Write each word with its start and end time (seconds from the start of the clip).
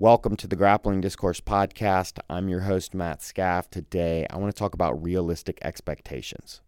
Welcome 0.00 0.36
to 0.36 0.46
the 0.46 0.54
Grappling 0.54 1.00
Discourse 1.00 1.40
podcast. 1.40 2.20
I'm 2.30 2.48
your 2.48 2.60
host, 2.60 2.94
Matt 2.94 3.20
Scaff. 3.20 3.68
Today, 3.68 4.28
I 4.30 4.36
want 4.36 4.54
to 4.54 4.56
talk 4.56 4.72
about 4.72 5.02
realistic 5.02 5.58
expectations. 5.60 6.60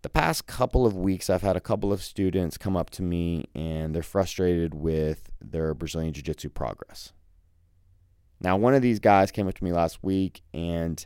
The 0.00 0.08
past 0.08 0.46
couple 0.46 0.86
of 0.86 0.96
weeks, 0.96 1.28
I've 1.28 1.42
had 1.42 1.56
a 1.56 1.60
couple 1.60 1.92
of 1.92 2.02
students 2.02 2.56
come 2.56 2.74
up 2.74 2.88
to 2.88 3.02
me 3.02 3.50
and 3.54 3.94
they're 3.94 4.02
frustrated 4.02 4.72
with 4.72 5.28
their 5.42 5.74
Brazilian 5.74 6.14
Jiu 6.14 6.22
Jitsu 6.22 6.48
progress. 6.48 7.12
Now, 8.40 8.56
one 8.56 8.72
of 8.72 8.80
these 8.80 8.98
guys 8.98 9.30
came 9.30 9.46
up 9.46 9.58
to 9.58 9.64
me 9.64 9.74
last 9.74 10.02
week 10.02 10.40
and 10.54 11.04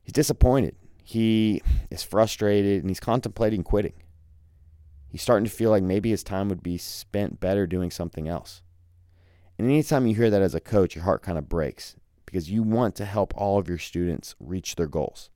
he's 0.00 0.14
disappointed. 0.14 0.76
He 1.04 1.60
is 1.90 2.02
frustrated 2.02 2.80
and 2.80 2.88
he's 2.88 3.00
contemplating 3.00 3.64
quitting. 3.64 4.02
He's 5.10 5.20
starting 5.20 5.44
to 5.44 5.50
feel 5.50 5.68
like 5.68 5.82
maybe 5.82 6.08
his 6.08 6.24
time 6.24 6.48
would 6.48 6.62
be 6.62 6.78
spent 6.78 7.38
better 7.38 7.66
doing 7.66 7.90
something 7.90 8.26
else. 8.26 8.62
And 9.60 9.68
anytime 9.68 10.06
you 10.06 10.14
hear 10.14 10.30
that 10.30 10.40
as 10.40 10.54
a 10.54 10.58
coach, 10.60 10.94
your 10.94 11.04
heart 11.04 11.20
kind 11.20 11.36
of 11.36 11.46
breaks 11.46 11.94
because 12.24 12.50
you 12.50 12.62
want 12.62 12.94
to 12.94 13.04
help 13.04 13.34
all 13.36 13.58
of 13.58 13.68
your 13.68 13.76
students 13.76 14.34
reach 14.40 14.76
their 14.76 14.86
goals. 14.86 15.28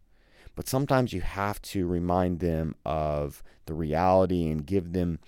But 0.54 0.66
sometimes 0.66 1.12
you 1.12 1.20
have 1.20 1.60
to 1.60 1.86
remind 1.86 2.40
them 2.40 2.74
of 2.86 3.42
the 3.66 3.74
reality 3.74 4.48
and 4.48 4.64
give 4.64 4.94
them 4.94 5.18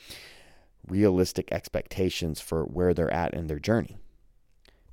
realistic 0.89 1.53
expectations 1.53 2.41
for 2.41 2.65
where 2.65 2.95
they're 2.95 3.13
at 3.13 3.35
in 3.35 3.49
their 3.49 3.59
journey. 3.59 3.99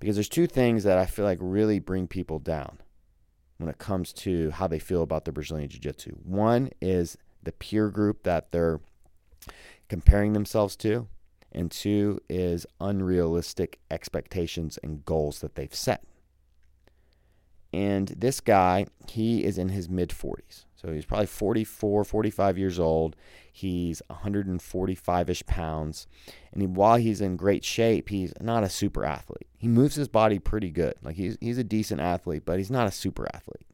Because 0.01 0.17
there's 0.17 0.27
two 0.27 0.47
things 0.47 0.83
that 0.83 0.97
I 0.97 1.05
feel 1.05 1.23
like 1.23 1.37
really 1.39 1.79
bring 1.79 2.05
people 2.05 2.39
down 2.39 2.79
when 3.57 3.69
it 3.69 3.77
comes 3.77 4.11
to 4.15 4.51
how 4.51 4.67
they 4.67 4.79
feel 4.79 5.01
about 5.01 5.23
the 5.23 5.31
Brazilian 5.31 5.69
Jiu 5.69 5.79
Jitsu. 5.79 6.11
One 6.25 6.71
is 6.81 7.17
the 7.41 7.53
peer 7.53 7.89
group 7.89 8.23
that 8.23 8.51
they're 8.51 8.81
comparing 9.87 10.33
themselves 10.33 10.75
to, 10.75 11.07
and 11.53 11.71
two 11.71 12.19
is 12.29 12.65
unrealistic 12.81 13.79
expectations 13.89 14.77
and 14.83 15.05
goals 15.05 15.39
that 15.39 15.55
they've 15.55 15.73
set. 15.73 16.03
And 17.71 18.09
this 18.09 18.39
guy, 18.39 18.85
he 19.07 19.43
is 19.43 19.57
in 19.57 19.69
his 19.69 19.89
mid 19.89 20.09
40s. 20.09 20.65
So 20.75 20.91
he's 20.91 21.05
probably 21.05 21.25
44, 21.25 22.03
45 22.03 22.57
years 22.57 22.79
old. 22.79 23.15
He's 23.51 24.01
145 24.07 25.29
ish 25.29 25.45
pounds. 25.45 26.07
And 26.51 26.61
he, 26.61 26.67
while 26.67 26.97
he's 26.97 27.21
in 27.21 27.37
great 27.37 27.63
shape, 27.63 28.09
he's 28.09 28.33
not 28.41 28.63
a 28.63 28.69
super 28.69 29.05
athlete. 29.05 29.47
He 29.57 29.67
moves 29.67 29.95
his 29.95 30.07
body 30.07 30.39
pretty 30.39 30.69
good. 30.69 30.95
Like 31.01 31.15
he's, 31.15 31.37
he's 31.39 31.57
a 31.57 31.63
decent 31.63 32.01
athlete, 32.01 32.43
but 32.45 32.57
he's 32.57 32.71
not 32.71 32.87
a 32.87 32.91
super 32.91 33.27
athlete. 33.33 33.65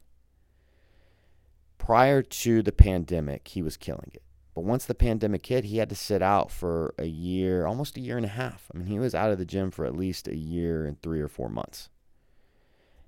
Prior 1.78 2.22
to 2.22 2.62
the 2.62 2.72
pandemic, 2.72 3.48
he 3.48 3.62
was 3.62 3.76
killing 3.76 4.12
it. 4.14 4.22
But 4.60 4.66
once 4.66 4.86
the 4.86 4.94
pandemic 4.94 5.46
hit, 5.46 5.64
he 5.64 5.78
had 5.78 5.88
to 5.88 5.96
sit 5.96 6.22
out 6.22 6.52
for 6.52 6.94
a 6.98 7.06
year, 7.06 7.66
almost 7.66 7.96
a 7.96 8.02
year 8.02 8.18
and 8.18 8.26
a 8.26 8.28
half. 8.30 8.70
I 8.74 8.78
mean, 8.78 8.88
he 8.88 9.00
was 9.00 9.16
out 9.16 9.32
of 9.32 9.38
the 9.38 9.46
gym 9.46 9.72
for 9.72 9.86
at 9.86 9.96
least 9.96 10.28
a 10.28 10.36
year 10.36 10.86
and 10.86 11.02
three 11.02 11.22
or 11.22 11.30
four 11.30 11.48
months. 11.48 11.88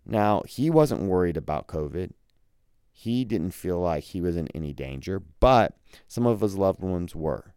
Now, 0.05 0.43
he 0.47 0.69
wasn't 0.69 1.09
worried 1.09 1.35
about 1.35 1.67
COVID. 1.67 2.11
He 2.93 3.25
didn't 3.25 3.51
feel 3.51 3.81
like 3.81 4.05
he 4.05 4.21
was 4.21 4.37
in 4.37 4.47
any 4.55 4.71
danger, 4.71 5.21
but 5.41 5.75
some 6.07 6.25
of 6.25 6.39
his 6.39 6.55
loved 6.55 6.81
ones 6.81 7.17
were. 7.17 7.53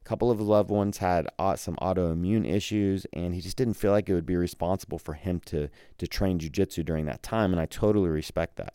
A 0.00 0.04
couple 0.04 0.32
of 0.32 0.40
his 0.40 0.48
loved 0.48 0.70
ones 0.70 0.98
had 0.98 1.28
some 1.54 1.76
autoimmune 1.76 2.52
issues, 2.52 3.06
and 3.12 3.32
he 3.32 3.40
just 3.40 3.56
didn't 3.56 3.74
feel 3.74 3.92
like 3.92 4.08
it 4.08 4.14
would 4.14 4.26
be 4.26 4.34
responsible 4.34 4.98
for 4.98 5.14
him 5.14 5.38
to, 5.46 5.68
to 5.98 6.08
train 6.08 6.40
jujitsu 6.40 6.84
during 6.84 7.04
that 7.04 7.22
time, 7.22 7.52
and 7.52 7.60
I 7.60 7.66
totally 7.66 8.08
respect 8.08 8.56
that. 8.56 8.74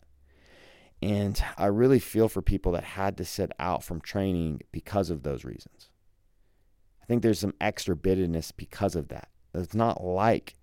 And 1.00 1.42
I 1.56 1.66
really 1.66 2.00
feel 2.00 2.28
for 2.28 2.42
people 2.42 2.72
that 2.72 2.84
had 2.84 3.16
to 3.18 3.24
sit 3.24 3.52
out 3.58 3.84
from 3.84 4.00
training 4.00 4.62
because 4.72 5.10
of 5.10 5.22
those 5.22 5.44
reasons. 5.44 5.90
I 7.02 7.06
think 7.06 7.22
there's 7.22 7.38
some 7.38 7.54
extra 7.60 7.94
bitterness 7.94 8.52
because 8.52 8.96
of 8.96 9.08
that. 9.08 9.28
It's 9.54 9.74
not 9.74 10.02
like 10.02 10.54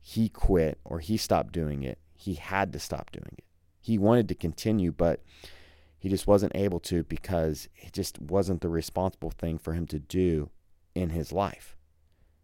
he 0.00 0.28
quit 0.28 0.78
or 0.84 0.98
he 0.98 1.16
stopped 1.16 1.52
doing 1.52 1.82
it. 1.82 1.98
He 2.14 2.34
had 2.34 2.72
to 2.72 2.78
stop 2.78 3.12
doing 3.12 3.34
it. 3.38 3.44
He 3.80 3.96
wanted 3.96 4.28
to 4.28 4.34
continue, 4.34 4.92
but 4.92 5.22
he 5.98 6.08
just 6.08 6.26
wasn't 6.26 6.54
able 6.54 6.80
to 6.80 7.04
because 7.04 7.68
it 7.76 7.92
just 7.92 8.20
wasn't 8.20 8.60
the 8.60 8.68
responsible 8.68 9.30
thing 9.30 9.58
for 9.58 9.72
him 9.72 9.86
to 9.86 9.98
do 9.98 10.50
in 10.94 11.10
his 11.10 11.32
life. 11.32 11.76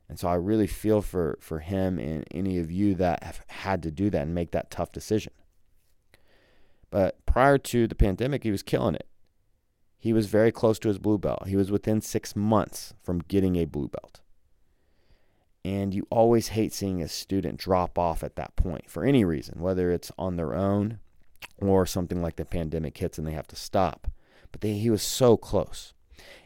And 0.08 0.18
so 0.18 0.28
I 0.28 0.34
really 0.34 0.66
feel 0.66 1.02
for, 1.02 1.38
for 1.40 1.58
him 1.58 1.98
and 1.98 2.24
any 2.30 2.58
of 2.58 2.70
you 2.70 2.94
that 2.94 3.22
have 3.24 3.40
had 3.48 3.82
to 3.82 3.90
do 3.90 4.08
that 4.10 4.22
and 4.22 4.34
make 4.34 4.52
that 4.52 4.70
tough 4.70 4.92
decision. 4.92 5.32
But 6.90 7.24
prior 7.26 7.58
to 7.58 7.86
the 7.86 7.94
pandemic, 7.94 8.44
he 8.44 8.50
was 8.50 8.62
killing 8.62 8.94
it. 8.94 9.06
He 9.98 10.12
was 10.12 10.26
very 10.26 10.52
close 10.52 10.78
to 10.80 10.88
his 10.88 10.98
blue 10.98 11.18
belt. 11.18 11.48
He 11.48 11.56
was 11.56 11.70
within 11.70 12.00
six 12.00 12.36
months 12.36 12.94
from 13.02 13.20
getting 13.20 13.56
a 13.56 13.64
blue 13.64 13.88
belt. 13.88 14.20
And 15.64 15.92
you 15.92 16.06
always 16.10 16.48
hate 16.48 16.72
seeing 16.72 17.02
a 17.02 17.08
student 17.08 17.58
drop 17.58 17.98
off 17.98 18.22
at 18.22 18.36
that 18.36 18.54
point 18.54 18.88
for 18.88 19.04
any 19.04 19.24
reason, 19.24 19.60
whether 19.60 19.90
it's 19.90 20.12
on 20.16 20.36
their 20.36 20.54
own 20.54 21.00
or 21.58 21.86
something 21.86 22.22
like 22.22 22.36
the 22.36 22.44
pandemic 22.44 22.96
hits 22.98 23.18
and 23.18 23.26
they 23.26 23.32
have 23.32 23.48
to 23.48 23.56
stop. 23.56 24.08
But 24.52 24.60
they, 24.60 24.74
he 24.74 24.90
was 24.90 25.02
so 25.02 25.36
close. 25.36 25.92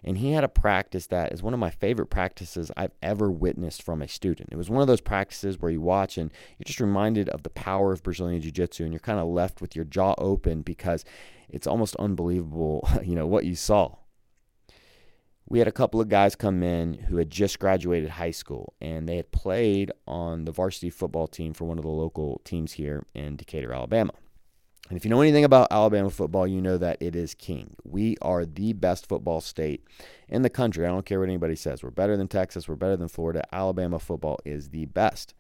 And 0.05 0.19
he 0.19 0.33
had 0.33 0.45
a 0.45 0.49
practice 0.49 1.07
that 1.09 1.33
is 1.33 1.43
one 1.43 1.55
of 1.55 1.61
my 1.61 1.71
favorite 1.71 2.07
practices 2.07 2.71
I've 2.77 2.95
ever 3.03 3.31
witnessed 3.31 3.83
from 3.83 4.03
a 4.03 4.09
student. 4.09 4.51
It 4.53 4.57
was 4.57 4.71
one 4.71 4.83
of 4.83 4.89
those 4.89 5.01
practices 5.01 5.59
where 5.59 5.71
you 5.71 5.81
watch 5.81 6.19
and 6.19 6.33
you're 6.59 6.65
just 6.65 6.81
reminded 6.81 7.29
of 7.29 7.43
the 7.43 7.51
power 7.51 7.93
of 7.93 8.03
Brazilian 8.03 8.41
Jiu 8.41 8.51
Jitsu 8.51 8.85
and 8.85 8.93
you're 8.93 9.01
kind 9.01 9.21
of 9.21 9.29
left 9.29 9.61
with 9.61 9.77
your 9.77 9.85
jaw 9.85 10.15
open 10.19 10.63
because 10.63 11.05
it's 11.49 11.67
almost 11.67 11.97
unbelievable, 11.97 12.89
you 13.03 13.15
know, 13.15 13.27
what 13.27 13.45
you 13.45 13.55
saw. 13.55 13.97
We 15.49 15.59
had 15.59 15.67
a 15.67 15.73
couple 15.73 16.01
of 16.01 16.09
guys 16.09 16.37
come 16.37 16.63
in 16.63 16.95
who 16.95 17.17
had 17.17 17.29
just 17.29 17.59
graduated 17.59 18.11
high 18.11 18.31
school 18.31 18.75
and 18.81 19.09
they 19.09 19.17
had 19.17 19.33
played 19.33 19.91
on 20.07 20.45
the 20.45 20.53
varsity 20.53 20.91
football 20.91 21.27
team 21.27 21.55
for 21.55 21.65
one 21.65 21.77
of 21.77 21.83
the 21.83 21.91
local 21.91 22.41
teams 22.45 22.73
here 22.73 23.05
in 23.15 23.35
Decatur, 23.35 23.73
Alabama. 23.73 24.13
And 24.91 24.97
if 24.97 25.05
you 25.05 25.09
know 25.09 25.21
anything 25.21 25.45
about 25.45 25.69
Alabama 25.71 26.11
football, 26.11 26.49
you 26.49 26.61
know 26.61 26.77
that 26.77 26.99
it 27.01 27.15
is 27.15 27.33
king. 27.33 27.77
We 27.85 28.17
are 28.21 28.45
the 28.45 28.73
best 28.73 29.09
football 29.09 29.41
state 29.41 29.85
in 30.29 30.43
the 30.43 30.51
country. 30.51 30.85
I 30.85 30.89
don't 30.89 31.07
care 31.07 31.21
what 31.21 31.29
anybody 31.29 31.55
says. 31.55 31.85
We're 31.85 31.91
better 31.91 32.17
than 32.17 32.27
Texas. 32.27 32.69
We're 32.69 32.75
better 32.75 32.97
than 32.97 33.07
Florida. 33.07 33.45
Alabama 33.53 34.01
football 34.01 34.41
is 34.45 34.71
the 34.71 34.87
best. 34.87 35.33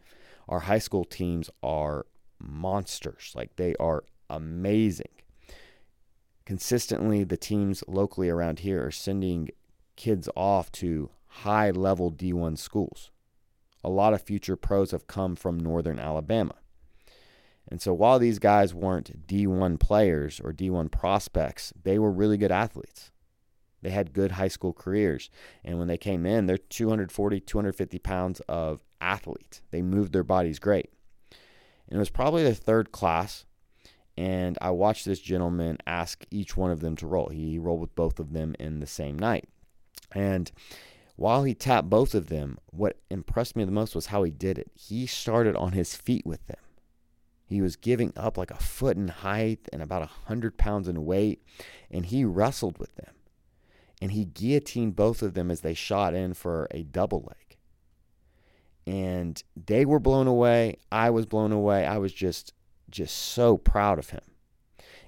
Our 0.48 0.60
high 0.60 0.78
school 0.78 1.04
teams 1.04 1.50
are 1.64 2.06
monsters. 2.38 3.32
Like 3.34 3.56
they 3.56 3.74
are 3.80 4.04
amazing. 4.30 5.10
Consistently, 6.46 7.24
the 7.24 7.36
teams 7.36 7.82
locally 7.88 8.28
around 8.28 8.60
here 8.60 8.86
are 8.86 8.92
sending 8.92 9.50
kids 9.96 10.28
off 10.36 10.70
to 10.72 11.10
high 11.26 11.70
level 11.70 12.12
D1 12.12 12.56
schools. 12.56 13.10
A 13.82 13.90
lot 13.90 14.14
of 14.14 14.22
future 14.22 14.54
pros 14.54 14.92
have 14.92 15.08
come 15.08 15.34
from 15.34 15.58
northern 15.58 15.98
Alabama. 15.98 16.54
And 17.70 17.80
so 17.80 17.94
while 17.94 18.18
these 18.18 18.38
guys 18.38 18.74
weren't 18.74 19.26
D1 19.26 19.78
players 19.78 20.40
or 20.40 20.52
D1 20.52 20.90
prospects, 20.90 21.72
they 21.82 21.98
were 21.98 22.10
really 22.10 22.36
good 22.36 22.50
athletes. 22.50 23.12
They 23.82 23.90
had 23.90 24.12
good 24.12 24.32
high 24.32 24.48
school 24.48 24.72
careers. 24.72 25.30
And 25.64 25.78
when 25.78 25.88
they 25.88 25.96
came 25.96 26.26
in, 26.26 26.46
they're 26.46 26.58
240, 26.58 27.40
250 27.40 27.98
pounds 28.00 28.40
of 28.48 28.82
athletes. 29.00 29.62
They 29.70 29.82
moved 29.82 30.12
their 30.12 30.24
bodies 30.24 30.58
great. 30.58 30.90
And 31.88 31.96
it 31.96 31.98
was 31.98 32.10
probably 32.10 32.42
their 32.42 32.54
third 32.54 32.92
class. 32.92 33.46
And 34.16 34.58
I 34.60 34.70
watched 34.70 35.06
this 35.06 35.20
gentleman 35.20 35.78
ask 35.86 36.24
each 36.30 36.56
one 36.56 36.70
of 36.70 36.80
them 36.80 36.96
to 36.96 37.06
roll. 37.06 37.28
He 37.28 37.58
rolled 37.58 37.80
with 37.80 37.94
both 37.94 38.20
of 38.20 38.32
them 38.32 38.54
in 38.58 38.80
the 38.80 38.86
same 38.86 39.18
night. 39.18 39.48
And 40.12 40.50
while 41.16 41.44
he 41.44 41.54
tapped 41.54 41.88
both 41.88 42.14
of 42.14 42.26
them, 42.26 42.58
what 42.66 42.98
impressed 43.10 43.56
me 43.56 43.64
the 43.64 43.70
most 43.70 43.94
was 43.94 44.06
how 44.06 44.24
he 44.24 44.30
did 44.30 44.58
it. 44.58 44.70
He 44.74 45.06
started 45.06 45.56
on 45.56 45.72
his 45.72 45.94
feet 45.94 46.26
with 46.26 46.46
them. 46.46 46.58
He 47.50 47.60
was 47.60 47.74
giving 47.74 48.12
up 48.16 48.38
like 48.38 48.52
a 48.52 48.62
foot 48.62 48.96
in 48.96 49.08
height 49.08 49.68
and 49.72 49.82
about 49.82 50.02
a 50.02 50.28
hundred 50.28 50.56
pounds 50.56 50.86
in 50.86 51.04
weight, 51.04 51.42
and 51.90 52.06
he 52.06 52.24
wrestled 52.24 52.78
with 52.78 52.94
them. 52.94 53.12
And 54.00 54.12
he 54.12 54.24
guillotined 54.24 54.94
both 54.94 55.20
of 55.20 55.34
them 55.34 55.50
as 55.50 55.60
they 55.60 55.74
shot 55.74 56.14
in 56.14 56.34
for 56.34 56.68
a 56.70 56.84
double 56.84 57.22
leg. 57.26 57.56
And 58.86 59.42
they 59.56 59.84
were 59.84 59.98
blown 59.98 60.28
away. 60.28 60.76
I 60.92 61.10
was 61.10 61.26
blown 61.26 61.50
away. 61.50 61.84
I 61.84 61.98
was 61.98 62.12
just 62.12 62.52
just 62.88 63.18
so 63.18 63.56
proud 63.56 63.98
of 63.98 64.10
him. 64.10 64.22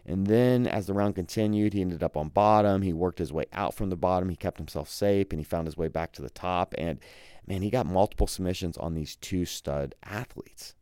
And 0.05 0.27
then 0.27 0.67
as 0.67 0.87
the 0.87 0.95
round 0.95 1.15
continued, 1.15 1.75
he 1.75 1.81
ended 1.81 2.03
up 2.03 2.17
on 2.17 2.29
bottom. 2.29 2.83
He 2.83 2.93
worked 2.93 3.21
his 3.21 3.33
way 3.33 3.45
out 3.53 3.75
from 3.75 3.89
the 3.89 3.97
bottom. 3.97 4.29
He 4.29 4.37
kept 4.37 4.59
himself 4.59 4.89
safe 4.89 5.29
and 5.31 5.39
he 5.39 5.45
found 5.45 5.69
his 5.69 5.77
way 5.77 5.87
back 5.87 6.13
to 6.15 6.23
the 6.23 6.31
top. 6.31 6.75
And 6.77 6.99
man, 7.47 7.63
he 7.63 7.71
got 7.71 7.87
multiple 7.87 8.27
submissions 8.27 8.77
on 8.77 8.95
these 8.95 9.15
two 9.15 9.45
stud 9.45 9.95
athletes. 10.03 10.75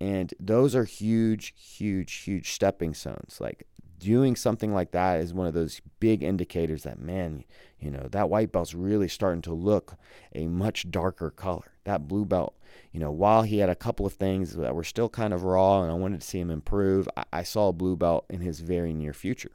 And 0.00 0.32
those 0.38 0.74
are 0.76 0.84
huge, 0.84 1.54
huge, 1.56 2.12
huge 2.14 2.52
stepping 2.52 2.94
stones. 2.94 3.38
Like 3.40 3.66
doing 3.98 4.36
something 4.36 4.72
like 4.72 4.92
that 4.92 5.20
is 5.20 5.34
one 5.34 5.46
of 5.46 5.54
those 5.54 5.80
big 5.98 6.22
indicators 6.22 6.84
that, 6.84 7.00
man, 7.00 7.44
you 7.80 7.90
know, 7.90 8.08
that 8.12 8.30
white 8.30 8.52
belt's 8.52 8.74
really 8.74 9.08
starting 9.08 9.42
to 9.42 9.52
look 9.52 9.96
a 10.34 10.46
much 10.46 10.90
darker 10.90 11.30
color. 11.30 11.72
That 11.84 12.06
blue 12.06 12.24
belt, 12.24 12.54
you 12.92 13.00
know, 13.00 13.10
while 13.10 13.42
he 13.42 13.58
had 13.58 13.70
a 13.70 13.74
couple 13.74 14.06
of 14.06 14.12
things 14.12 14.54
that 14.54 14.74
were 14.74 14.84
still 14.84 15.08
kind 15.08 15.32
of 15.34 15.42
raw 15.42 15.82
and 15.82 15.90
I 15.90 15.94
wanted 15.94 16.20
to 16.20 16.26
see 16.26 16.38
him 16.38 16.50
improve, 16.50 17.08
I, 17.16 17.24
I 17.32 17.42
saw 17.42 17.68
a 17.68 17.72
blue 17.72 17.96
belt 17.96 18.24
in 18.30 18.40
his 18.40 18.60
very 18.60 18.92
near 18.94 19.12
future. 19.12 19.52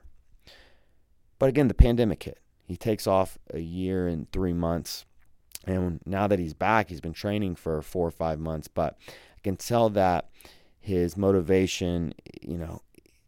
But 1.39 1.49
again, 1.49 1.67
the 1.67 1.73
pandemic 1.73 2.23
hit. 2.23 2.39
He 2.65 2.75
takes 2.77 3.07
off 3.07 3.37
a 3.53 3.59
year 3.59 4.07
and 4.07 4.31
three 4.31 4.53
months 4.53 5.05
And 5.65 6.01
now 6.05 6.27
that 6.27 6.39
he's 6.39 6.53
back, 6.53 6.89
he's 6.89 7.01
been 7.01 7.13
training 7.13 7.55
for 7.55 7.81
four 7.81 8.07
or 8.07 8.11
five 8.11 8.39
months, 8.39 8.67
but 8.67 8.97
can 9.43 9.57
tell 9.57 9.89
that 9.91 10.29
his 10.79 11.15
motivation, 11.15 12.13
you 12.41 12.57
know, 12.57 12.81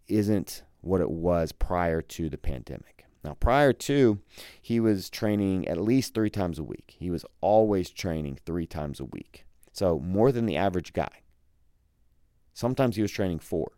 isn't 0.07 0.63
what 0.81 1.01
it 1.01 1.09
was 1.09 1.51
prior 1.51 2.01
to 2.01 2.29
the 2.29 2.37
pandemic. 2.37 3.05
Now, 3.23 3.33
prior 3.33 3.73
to, 3.73 4.19
he 4.61 4.79
was 4.79 5.09
training 5.09 5.67
at 5.67 5.81
least 5.81 6.13
three 6.13 6.29
times 6.29 6.59
a 6.59 6.63
week. 6.63 6.95
He 6.99 7.09
was 7.09 7.25
always 7.41 7.89
training 7.89 8.37
three 8.45 8.67
times 8.67 8.99
a 8.99 9.05
week. 9.05 9.45
So, 9.71 9.99
more 9.99 10.31
than 10.31 10.45
the 10.45 10.57
average 10.57 10.93
guy. 10.93 11.21
Sometimes 12.53 12.95
he 12.95 13.01
was 13.01 13.11
training 13.11 13.39
four. 13.39 13.71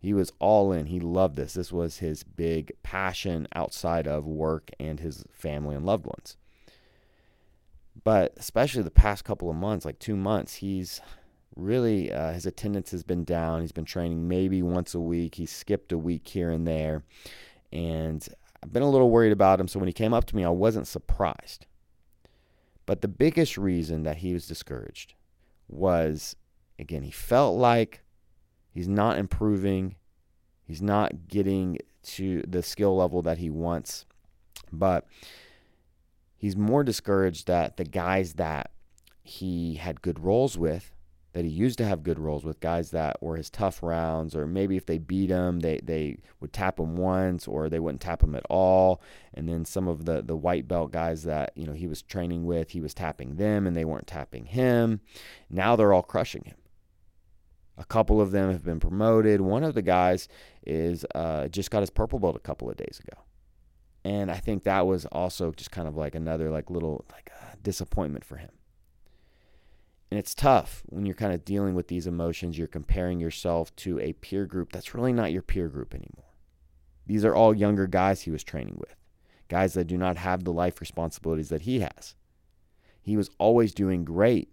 He 0.00 0.12
was 0.12 0.32
all 0.38 0.72
in. 0.72 0.86
He 0.86 1.00
loved 1.00 1.36
this. 1.36 1.54
This 1.54 1.72
was 1.72 1.98
his 1.98 2.22
big 2.22 2.72
passion 2.82 3.48
outside 3.54 4.06
of 4.06 4.26
work 4.26 4.70
and 4.78 5.00
his 5.00 5.24
family 5.30 5.74
and 5.74 5.86
loved 5.86 6.06
ones. 6.06 6.36
But 8.04 8.34
especially 8.36 8.82
the 8.82 8.90
past 8.90 9.24
couple 9.24 9.50
of 9.50 9.56
months, 9.56 9.84
like 9.84 9.98
two 9.98 10.16
months, 10.16 10.54
he's 10.54 11.00
really 11.56 12.12
uh, 12.12 12.32
his 12.32 12.46
attendance 12.46 12.90
has 12.92 13.02
been 13.02 13.24
down. 13.24 13.60
He's 13.60 13.72
been 13.72 13.84
training 13.84 14.28
maybe 14.28 14.62
once 14.62 14.94
a 14.94 15.00
week. 15.00 15.34
He 15.34 15.46
skipped 15.46 15.92
a 15.92 15.98
week 15.98 16.28
here 16.28 16.50
and 16.50 16.66
there, 16.66 17.02
and 17.72 18.26
I've 18.62 18.72
been 18.72 18.82
a 18.82 18.90
little 18.90 19.10
worried 19.10 19.32
about 19.32 19.60
him. 19.60 19.68
So 19.68 19.78
when 19.78 19.88
he 19.88 19.92
came 19.92 20.14
up 20.14 20.24
to 20.26 20.36
me, 20.36 20.44
I 20.44 20.50
wasn't 20.50 20.86
surprised. 20.86 21.66
But 22.86 23.02
the 23.02 23.08
biggest 23.08 23.58
reason 23.58 24.04
that 24.04 24.18
he 24.18 24.32
was 24.32 24.46
discouraged 24.46 25.14
was, 25.68 26.34
again, 26.78 27.02
he 27.02 27.10
felt 27.10 27.58
like 27.58 28.02
he's 28.70 28.88
not 28.88 29.18
improving. 29.18 29.96
He's 30.64 30.80
not 30.80 31.28
getting 31.28 31.78
to 32.04 32.42
the 32.46 32.62
skill 32.62 32.96
level 32.96 33.20
that 33.22 33.38
he 33.38 33.50
wants. 33.50 34.06
But 34.72 35.06
he's 36.38 36.56
more 36.56 36.82
discouraged 36.82 37.46
that 37.48 37.76
the 37.76 37.84
guys 37.84 38.34
that 38.34 38.70
he 39.22 39.74
had 39.74 40.00
good 40.00 40.18
rolls 40.18 40.56
with 40.56 40.94
that 41.38 41.44
he 41.44 41.50
used 41.50 41.78
to 41.78 41.84
have 41.84 42.02
good 42.02 42.18
rolls 42.18 42.44
with 42.44 42.58
guys 42.58 42.90
that 42.90 43.22
were 43.22 43.36
his 43.36 43.50
tough 43.50 43.82
rounds, 43.82 44.34
or 44.34 44.46
maybe 44.46 44.76
if 44.76 44.86
they 44.86 44.98
beat 44.98 45.30
him, 45.30 45.60
they, 45.60 45.78
they 45.82 46.18
would 46.40 46.52
tap 46.52 46.80
him 46.80 46.96
once, 46.96 47.46
or 47.46 47.68
they 47.68 47.78
wouldn't 47.78 48.00
tap 48.00 48.22
him 48.22 48.34
at 48.34 48.46
all. 48.48 49.02
And 49.34 49.48
then 49.48 49.64
some 49.64 49.86
of 49.86 50.04
the, 50.04 50.22
the 50.22 50.36
white 50.36 50.66
belt 50.66 50.90
guys 50.90 51.24
that 51.24 51.52
you 51.54 51.66
know 51.66 51.74
he 51.74 51.86
was 51.86 52.02
training 52.02 52.44
with, 52.44 52.70
he 52.70 52.80
was 52.80 52.94
tapping 52.94 53.36
them, 53.36 53.66
and 53.66 53.76
they 53.76 53.84
weren't 53.84 54.06
tapping 54.06 54.46
him. 54.46 55.00
Now 55.50 55.76
they're 55.76 55.92
all 55.92 56.02
crushing 56.02 56.44
him. 56.44 56.56
A 57.76 57.84
couple 57.84 58.20
of 58.20 58.32
them 58.32 58.50
have 58.50 58.64
been 58.64 58.80
promoted. 58.80 59.40
One 59.40 59.62
of 59.62 59.74
the 59.74 59.82
guys 59.82 60.28
is 60.66 61.04
uh, 61.14 61.46
just 61.48 61.70
got 61.70 61.80
his 61.80 61.90
purple 61.90 62.18
belt 62.18 62.34
a 62.34 62.40
couple 62.40 62.68
of 62.68 62.76
days 62.76 63.00
ago, 63.00 63.22
and 64.04 64.30
I 64.30 64.36
think 64.36 64.64
that 64.64 64.86
was 64.86 65.06
also 65.06 65.52
just 65.52 65.70
kind 65.70 65.88
of 65.88 65.96
like 65.96 66.14
another 66.14 66.50
like 66.50 66.70
little 66.70 67.04
like 67.12 67.30
uh, 67.34 67.54
disappointment 67.62 68.24
for 68.24 68.36
him 68.36 68.50
and 70.10 70.18
it's 70.18 70.34
tough 70.34 70.82
when 70.86 71.04
you're 71.04 71.14
kind 71.14 71.34
of 71.34 71.44
dealing 71.44 71.74
with 71.74 71.88
these 71.88 72.06
emotions. 72.06 72.56
You're 72.56 72.66
comparing 72.66 73.20
yourself 73.20 73.74
to 73.76 74.00
a 74.00 74.14
peer 74.14 74.46
group 74.46 74.72
that's 74.72 74.94
really 74.94 75.12
not 75.12 75.32
your 75.32 75.42
peer 75.42 75.68
group 75.68 75.94
anymore. 75.94 76.32
These 77.06 77.24
are 77.24 77.34
all 77.34 77.54
younger 77.54 77.86
guys 77.86 78.22
he 78.22 78.30
was 78.30 78.44
training 78.44 78.76
with, 78.78 78.96
guys 79.48 79.74
that 79.74 79.86
do 79.86 79.98
not 79.98 80.16
have 80.16 80.44
the 80.44 80.52
life 80.52 80.80
responsibilities 80.80 81.50
that 81.50 81.62
he 81.62 81.80
has. 81.80 82.14
He 83.02 83.16
was 83.16 83.30
always 83.38 83.74
doing 83.74 84.04
great 84.04 84.50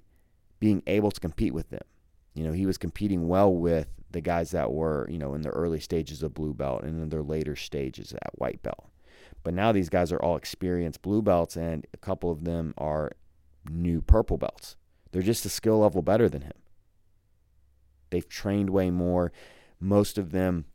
being 0.60 0.82
able 0.88 1.12
to 1.12 1.20
compete 1.20 1.54
with 1.54 1.70
them. 1.70 1.84
You 2.34 2.44
know, 2.46 2.54
he 2.54 2.66
was 2.66 2.78
competing 2.78 3.28
well 3.28 3.54
with 3.54 3.88
the 4.12 4.22
guys 4.22 4.52
that 4.52 4.72
were, 4.72 5.08
you 5.10 5.18
know, 5.18 5.34
in 5.34 5.42
the 5.42 5.50
early 5.50 5.80
stages 5.80 6.22
of 6.24 6.34
blue 6.34 6.54
belt 6.54 6.84
and 6.84 7.02
in 7.02 7.10
their 7.10 7.24
later 7.24 7.56
stages 7.56 8.14
at 8.14 8.38
white 8.38 8.62
belt. 8.62 8.90
But 9.46 9.54
now 9.54 9.72
these 9.72 9.90
guys 9.90 10.12
are 10.12 10.22
all 10.22 10.36
experienced 10.36 11.04
blue 11.04 11.22
belts 11.22 11.56
and 11.56 11.86
a 11.94 11.98
couple 11.98 12.32
of 12.32 12.46
them 12.46 12.74
are 12.80 13.12
new 13.70 14.02
purple 14.02 14.40
belts. 14.40 14.76
They're 15.12 15.22
just 15.22 15.46
a 15.46 15.50
skill 15.50 15.80
level 15.80 16.02
better 16.02 16.28
than 16.28 16.42
him. 16.42 16.54
They've 18.10 18.28
trained 18.28 18.72
way 18.72 18.90
more. 18.90 19.32
Most 19.80 20.18
of 20.18 20.32
them, 20.32 20.66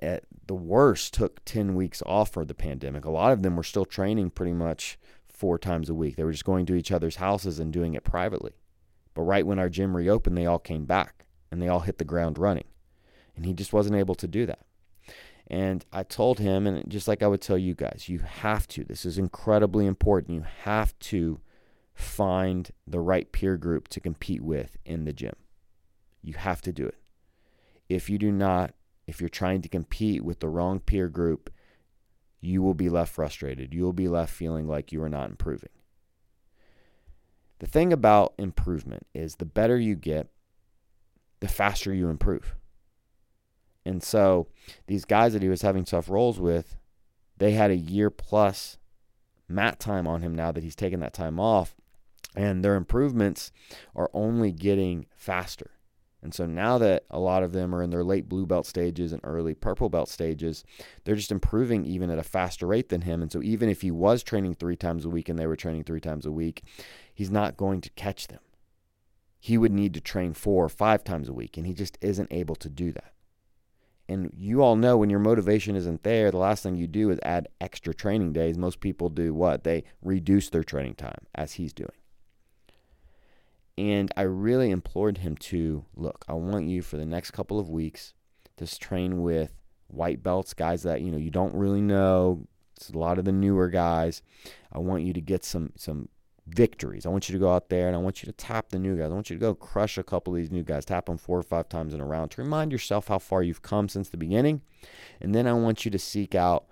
at 0.00 0.24
the 0.46 0.54
worst, 0.54 1.12
took 1.12 1.44
10 1.44 1.74
weeks 1.74 2.02
off 2.06 2.32
for 2.32 2.46
the 2.46 2.54
pandemic. 2.54 3.04
A 3.04 3.10
lot 3.10 3.34
of 3.34 3.42
them 3.42 3.54
were 3.54 3.62
still 3.62 3.84
training 3.84 4.30
pretty 4.30 4.54
much 4.54 4.98
four 5.28 5.58
times 5.58 5.90
a 5.90 5.94
week. 5.94 6.16
They 6.16 6.24
were 6.24 6.32
just 6.32 6.46
going 6.46 6.64
to 6.66 6.74
each 6.74 6.90
other's 6.90 7.16
houses 7.16 7.58
and 7.58 7.70
doing 7.70 7.92
it 7.92 8.02
privately. 8.02 8.52
But 9.12 9.22
right 9.22 9.46
when 9.46 9.58
our 9.58 9.68
gym 9.68 9.94
reopened, 9.94 10.38
they 10.38 10.46
all 10.46 10.58
came 10.58 10.86
back 10.86 11.26
and 11.50 11.60
they 11.60 11.68
all 11.68 11.80
hit 11.80 11.98
the 11.98 12.04
ground 12.04 12.38
running. 12.38 12.64
And 13.36 13.44
he 13.44 13.52
just 13.52 13.74
wasn't 13.74 13.96
able 13.96 14.14
to 14.14 14.26
do 14.26 14.46
that. 14.46 14.60
And 15.48 15.84
I 15.92 16.02
told 16.02 16.40
him, 16.40 16.66
and 16.66 16.88
just 16.90 17.06
like 17.06 17.22
I 17.22 17.28
would 17.28 17.40
tell 17.40 17.58
you 17.58 17.74
guys, 17.74 18.08
you 18.08 18.18
have 18.18 18.66
to. 18.68 18.84
This 18.84 19.04
is 19.04 19.16
incredibly 19.16 19.86
important. 19.86 20.34
You 20.34 20.44
have 20.64 20.98
to 21.00 21.40
find 21.94 22.70
the 22.86 23.00
right 23.00 23.30
peer 23.30 23.56
group 23.56 23.88
to 23.88 24.00
compete 24.00 24.42
with 24.42 24.76
in 24.84 25.04
the 25.04 25.12
gym. 25.12 25.34
You 26.22 26.34
have 26.34 26.60
to 26.62 26.72
do 26.72 26.86
it. 26.86 26.98
If 27.88 28.10
you 28.10 28.18
do 28.18 28.32
not, 28.32 28.74
if 29.06 29.20
you're 29.20 29.28
trying 29.28 29.62
to 29.62 29.68
compete 29.68 30.24
with 30.24 30.40
the 30.40 30.48
wrong 30.48 30.80
peer 30.80 31.08
group, 31.08 31.50
you 32.40 32.60
will 32.60 32.74
be 32.74 32.88
left 32.88 33.14
frustrated. 33.14 33.72
You 33.72 33.84
will 33.84 33.92
be 33.92 34.08
left 34.08 34.32
feeling 34.32 34.66
like 34.66 34.92
you 34.92 35.02
are 35.02 35.08
not 35.08 35.30
improving. 35.30 35.70
The 37.60 37.66
thing 37.66 37.92
about 37.92 38.34
improvement 38.36 39.06
is 39.14 39.36
the 39.36 39.46
better 39.46 39.78
you 39.78 39.94
get, 39.94 40.28
the 41.40 41.48
faster 41.48 41.94
you 41.94 42.08
improve. 42.08 42.56
And 43.86 44.02
so 44.02 44.48
these 44.86 45.04
guys 45.04 45.32
that 45.32 45.42
he 45.42 45.48
was 45.48 45.62
having 45.62 45.84
tough 45.84 46.10
rolls 46.10 46.40
with, 46.40 46.76
they 47.38 47.52
had 47.52 47.70
a 47.70 47.76
year 47.76 48.10
plus 48.10 48.78
mat 49.48 49.78
time 49.78 50.06
on 50.06 50.22
him 50.22 50.34
now 50.34 50.50
that 50.52 50.64
he's 50.64 50.76
taken 50.76 51.00
that 51.00 51.14
time 51.14 51.38
off 51.38 51.76
and 52.34 52.64
their 52.64 52.74
improvements 52.74 53.50
are 53.94 54.10
only 54.12 54.52
getting 54.52 55.06
faster. 55.16 55.70
And 56.22 56.34
so 56.34 56.44
now 56.44 56.76
that 56.78 57.04
a 57.10 57.20
lot 57.20 57.42
of 57.42 57.52
them 57.52 57.74
are 57.74 57.82
in 57.82 57.90
their 57.90 58.02
late 58.02 58.28
blue 58.28 58.46
belt 58.46 58.66
stages 58.66 59.12
and 59.12 59.20
early 59.22 59.54
purple 59.54 59.88
belt 59.88 60.08
stages, 60.08 60.64
they're 61.04 61.14
just 61.14 61.30
improving 61.30 61.86
even 61.86 62.10
at 62.10 62.18
a 62.18 62.24
faster 62.24 62.66
rate 62.66 62.88
than 62.88 63.02
him. 63.02 63.22
And 63.22 63.30
so 63.30 63.42
even 63.42 63.68
if 63.68 63.82
he 63.82 63.90
was 63.90 64.22
training 64.22 64.54
three 64.54 64.76
times 64.76 65.04
a 65.04 65.08
week 65.08 65.28
and 65.28 65.38
they 65.38 65.46
were 65.46 65.56
training 65.56 65.84
three 65.84 66.00
times 66.00 66.26
a 66.26 66.32
week, 66.32 66.64
he's 67.14 67.30
not 67.30 67.56
going 67.56 67.80
to 67.82 67.90
catch 67.90 68.26
them. 68.26 68.40
He 69.38 69.56
would 69.56 69.72
need 69.72 69.94
to 69.94 70.00
train 70.00 70.34
four 70.34 70.64
or 70.64 70.68
five 70.68 71.04
times 71.04 71.28
a 71.28 71.32
week, 71.32 71.56
and 71.56 71.66
he 71.66 71.72
just 71.72 71.96
isn't 72.00 72.32
able 72.32 72.56
to 72.56 72.68
do 72.68 72.90
that. 72.92 73.12
And 74.08 74.30
you 74.36 74.62
all 74.62 74.76
know 74.76 74.96
when 74.96 75.10
your 75.10 75.18
motivation 75.18 75.74
isn't 75.74 76.04
there, 76.04 76.30
the 76.30 76.36
last 76.36 76.62
thing 76.62 76.76
you 76.76 76.86
do 76.86 77.10
is 77.10 77.18
add 77.24 77.48
extra 77.60 77.92
training 77.92 78.32
days. 78.32 78.56
Most 78.56 78.80
people 78.80 79.08
do 79.08 79.34
what? 79.34 79.64
They 79.64 79.82
reduce 80.00 80.48
their 80.48 80.62
training 80.62 80.94
time, 80.94 81.26
as 81.34 81.54
he's 81.54 81.72
doing. 81.72 81.90
And 83.76 84.10
I 84.16 84.22
really 84.22 84.70
implored 84.70 85.18
him 85.18 85.36
to 85.36 85.84
look, 85.94 86.24
I 86.28 86.34
want 86.34 86.66
you 86.66 86.82
for 86.82 86.96
the 86.96 87.04
next 87.04 87.32
couple 87.32 87.58
of 87.58 87.68
weeks 87.68 88.14
to 88.56 88.78
train 88.78 89.22
with 89.22 89.52
white 89.88 90.22
belts, 90.22 90.54
guys 90.54 90.84
that, 90.84 91.02
you 91.02 91.10
know, 91.10 91.18
you 91.18 91.30
don't 91.30 91.54
really 91.54 91.82
know. 91.82 92.46
It's 92.76 92.90
a 92.90 92.98
lot 92.98 93.18
of 93.18 93.24
the 93.24 93.32
newer 93.32 93.68
guys. 93.68 94.22
I 94.72 94.78
want 94.78 95.02
you 95.02 95.12
to 95.14 95.20
get 95.20 95.44
some 95.44 95.72
some 95.76 96.08
victories. 96.46 97.06
I 97.06 97.08
want 97.08 97.28
you 97.28 97.32
to 97.32 97.38
go 97.38 97.52
out 97.52 97.68
there 97.68 97.88
and 97.88 97.96
I 97.96 97.98
want 97.98 98.22
you 98.22 98.26
to 98.26 98.32
tap 98.32 98.68
the 98.68 98.78
new 98.78 98.96
guys. 98.96 99.10
I 99.10 99.14
want 99.14 99.30
you 99.30 99.36
to 99.36 99.40
go 99.40 99.54
crush 99.54 99.98
a 99.98 100.02
couple 100.02 100.32
of 100.32 100.38
these 100.38 100.50
new 100.50 100.62
guys, 100.62 100.84
tap 100.84 101.06
them 101.06 101.18
four 101.18 101.38
or 101.38 101.42
five 101.42 101.68
times 101.68 101.92
in 101.92 102.00
a 102.00 102.06
round 102.06 102.30
to 102.32 102.42
remind 102.42 102.72
yourself 102.72 103.08
how 103.08 103.18
far 103.18 103.42
you've 103.42 103.62
come 103.62 103.88
since 103.88 104.08
the 104.08 104.16
beginning. 104.16 104.62
And 105.20 105.34
then 105.34 105.46
I 105.46 105.52
want 105.52 105.84
you 105.84 105.90
to 105.90 105.98
seek 105.98 106.34
out 106.34 106.66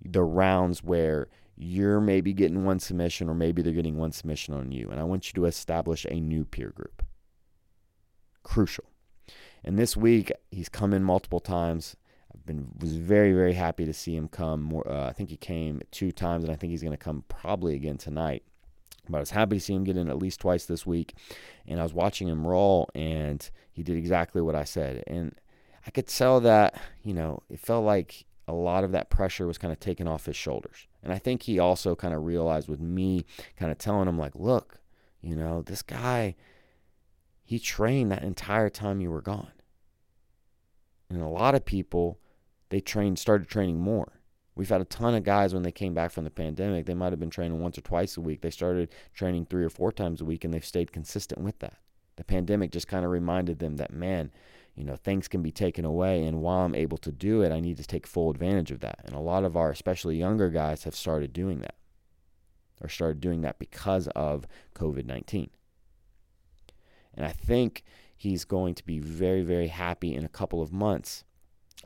the 0.00 0.22
rounds 0.22 0.82
where 0.82 1.28
you're 1.56 2.00
maybe 2.00 2.32
getting 2.32 2.64
one 2.64 2.78
submission 2.78 3.28
or 3.28 3.34
maybe 3.34 3.62
they're 3.62 3.72
getting 3.72 3.96
one 3.96 4.12
submission 4.12 4.54
on 4.54 4.70
you. 4.72 4.88
And 4.90 5.00
I 5.00 5.04
want 5.04 5.28
you 5.28 5.32
to 5.34 5.46
establish 5.46 6.04
a 6.04 6.20
new 6.20 6.44
peer 6.44 6.70
group. 6.70 7.04
Crucial. 8.42 8.84
And 9.64 9.78
this 9.78 9.96
week, 9.96 10.30
he's 10.50 10.68
come 10.68 10.92
in 10.92 11.02
multiple 11.02 11.40
times. 11.40 11.96
I've 12.32 12.44
been 12.44 12.68
was 12.78 12.96
very 12.96 13.32
very 13.32 13.54
happy 13.54 13.84
to 13.86 13.94
see 13.94 14.14
him 14.14 14.28
come. 14.28 14.60
More, 14.60 14.86
uh, 14.86 15.08
I 15.08 15.12
think 15.12 15.30
he 15.30 15.36
came 15.36 15.80
two 15.90 16.12
times, 16.12 16.44
and 16.44 16.52
I 16.52 16.56
think 16.56 16.72
he's 16.72 16.82
going 16.82 16.92
to 16.92 16.98
come 16.98 17.24
probably 17.28 17.74
again 17.74 17.96
tonight. 17.96 18.42
But 19.08 19.18
I 19.18 19.20
was 19.20 19.30
happy 19.30 19.56
to 19.56 19.60
see 19.60 19.74
him 19.74 19.84
get 19.84 19.96
in 19.96 20.08
at 20.08 20.18
least 20.18 20.40
twice 20.40 20.64
this 20.64 20.86
week. 20.86 21.14
And 21.66 21.78
I 21.78 21.82
was 21.82 21.94
watching 21.94 22.28
him 22.28 22.46
roll, 22.46 22.88
and 22.94 23.48
he 23.70 23.82
did 23.82 23.96
exactly 23.96 24.40
what 24.40 24.54
I 24.54 24.64
said. 24.64 25.04
And 25.06 25.34
I 25.86 25.90
could 25.90 26.06
tell 26.06 26.40
that 26.40 26.80
you 27.02 27.14
know 27.14 27.42
it 27.48 27.60
felt 27.60 27.84
like 27.84 28.24
a 28.46 28.52
lot 28.52 28.84
of 28.84 28.92
that 28.92 29.10
pressure 29.10 29.46
was 29.46 29.58
kind 29.58 29.72
of 29.72 29.80
taken 29.80 30.06
off 30.06 30.26
his 30.26 30.36
shoulders. 30.36 30.86
And 31.02 31.12
I 31.12 31.18
think 31.18 31.42
he 31.42 31.58
also 31.58 31.94
kind 31.94 32.14
of 32.14 32.24
realized 32.24 32.68
with 32.68 32.80
me 32.80 33.24
kind 33.58 33.72
of 33.72 33.78
telling 33.78 34.08
him, 34.08 34.18
like, 34.18 34.34
look, 34.34 34.80
you 35.20 35.34
know, 35.34 35.62
this 35.62 35.82
guy, 35.82 36.34
he 37.42 37.58
trained 37.58 38.10
that 38.12 38.22
entire 38.22 38.68
time 38.68 39.00
you 39.00 39.10
were 39.10 39.22
gone. 39.22 39.52
And 41.08 41.22
a 41.22 41.28
lot 41.28 41.54
of 41.54 41.64
people, 41.64 42.18
they 42.68 42.80
trained, 42.80 43.18
started 43.18 43.48
training 43.48 43.78
more. 43.78 44.13
We've 44.56 44.68
had 44.68 44.80
a 44.80 44.84
ton 44.84 45.14
of 45.14 45.24
guys 45.24 45.52
when 45.52 45.64
they 45.64 45.72
came 45.72 45.94
back 45.94 46.12
from 46.12 46.24
the 46.24 46.30
pandemic, 46.30 46.86
they 46.86 46.94
might 46.94 47.12
have 47.12 47.18
been 47.18 47.30
training 47.30 47.60
once 47.60 47.76
or 47.76 47.80
twice 47.80 48.16
a 48.16 48.20
week. 48.20 48.40
They 48.40 48.50
started 48.50 48.90
training 49.12 49.46
three 49.46 49.64
or 49.64 49.70
four 49.70 49.90
times 49.90 50.20
a 50.20 50.24
week 50.24 50.44
and 50.44 50.54
they've 50.54 50.64
stayed 50.64 50.92
consistent 50.92 51.40
with 51.40 51.58
that. 51.58 51.78
The 52.16 52.24
pandemic 52.24 52.70
just 52.70 52.86
kind 52.86 53.04
of 53.04 53.10
reminded 53.10 53.58
them 53.58 53.76
that, 53.76 53.92
man, 53.92 54.30
you 54.76 54.84
know, 54.84 54.94
things 54.96 55.26
can 55.26 55.42
be 55.42 55.50
taken 55.50 55.84
away. 55.84 56.24
And 56.24 56.40
while 56.40 56.64
I'm 56.64 56.74
able 56.74 56.98
to 56.98 57.10
do 57.10 57.42
it, 57.42 57.50
I 57.50 57.58
need 57.58 57.76
to 57.78 57.86
take 57.86 58.06
full 58.06 58.30
advantage 58.30 58.70
of 58.70 58.80
that. 58.80 59.00
And 59.04 59.14
a 59.14 59.20
lot 59.20 59.44
of 59.44 59.56
our, 59.56 59.70
especially 59.70 60.16
younger 60.16 60.50
guys, 60.50 60.84
have 60.84 60.94
started 60.94 61.32
doing 61.32 61.60
that. 61.60 61.74
or 62.80 62.88
started 62.88 63.20
doing 63.20 63.40
that 63.42 63.58
because 63.58 64.08
of 64.08 64.46
COVID 64.74 65.06
19. 65.06 65.50
And 67.14 67.24
I 67.24 67.30
think 67.30 67.84
he's 68.16 68.44
going 68.44 68.74
to 68.74 68.84
be 68.84 68.98
very, 68.98 69.42
very 69.42 69.68
happy 69.68 70.14
in 70.14 70.24
a 70.24 70.28
couple 70.28 70.60
of 70.60 70.72
months. 70.72 71.24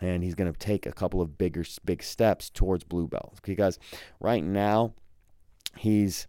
And 0.00 0.22
he's 0.22 0.34
going 0.34 0.52
to 0.52 0.58
take 0.58 0.86
a 0.86 0.92
couple 0.92 1.20
of 1.20 1.36
bigger, 1.38 1.64
big 1.84 2.02
steps 2.02 2.50
towards 2.50 2.84
blue 2.84 3.08
belt 3.08 3.40
because 3.42 3.78
right 4.20 4.44
now 4.44 4.94
he's 5.76 6.28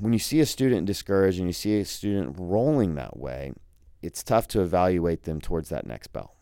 when 0.00 0.12
you 0.12 0.18
see 0.18 0.40
a 0.40 0.46
student 0.46 0.86
discouraged 0.86 1.38
and 1.38 1.48
you 1.48 1.52
see 1.52 1.78
a 1.78 1.84
student 1.84 2.36
rolling 2.38 2.94
that 2.94 3.16
way, 3.16 3.52
it's 4.02 4.22
tough 4.22 4.48
to 4.48 4.60
evaluate 4.60 5.22
them 5.22 5.40
towards 5.40 5.68
that 5.68 5.86
next 5.86 6.08
belt. 6.08 6.34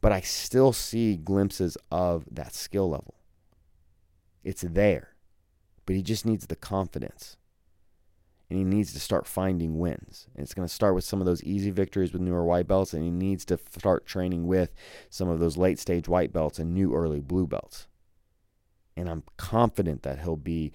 But 0.00 0.12
I 0.12 0.20
still 0.20 0.72
see 0.72 1.16
glimpses 1.16 1.76
of 1.90 2.24
that 2.30 2.54
skill 2.54 2.90
level. 2.90 3.14
It's 4.44 4.62
there, 4.62 5.14
but 5.86 5.96
he 5.96 6.02
just 6.02 6.26
needs 6.26 6.46
the 6.46 6.56
confidence. 6.56 7.36
And 8.52 8.58
he 8.58 8.64
needs 8.64 8.92
to 8.92 9.00
start 9.00 9.26
finding 9.26 9.78
wins. 9.78 10.26
And 10.34 10.42
it's 10.42 10.52
going 10.52 10.68
to 10.68 10.74
start 10.74 10.94
with 10.94 11.04
some 11.04 11.20
of 11.20 11.24
those 11.24 11.42
easy 11.42 11.70
victories 11.70 12.12
with 12.12 12.20
newer 12.20 12.44
white 12.44 12.68
belts, 12.68 12.92
and 12.92 13.02
he 13.02 13.10
needs 13.10 13.46
to 13.46 13.58
start 13.74 14.04
training 14.04 14.46
with 14.46 14.74
some 15.08 15.30
of 15.30 15.40
those 15.40 15.56
late 15.56 15.78
stage 15.78 16.06
white 16.06 16.34
belts 16.34 16.58
and 16.58 16.74
new 16.74 16.94
early 16.94 17.20
blue 17.20 17.46
belts. 17.46 17.86
And 18.94 19.08
I'm 19.08 19.22
confident 19.38 20.02
that 20.02 20.18
he'll 20.18 20.36
be 20.36 20.70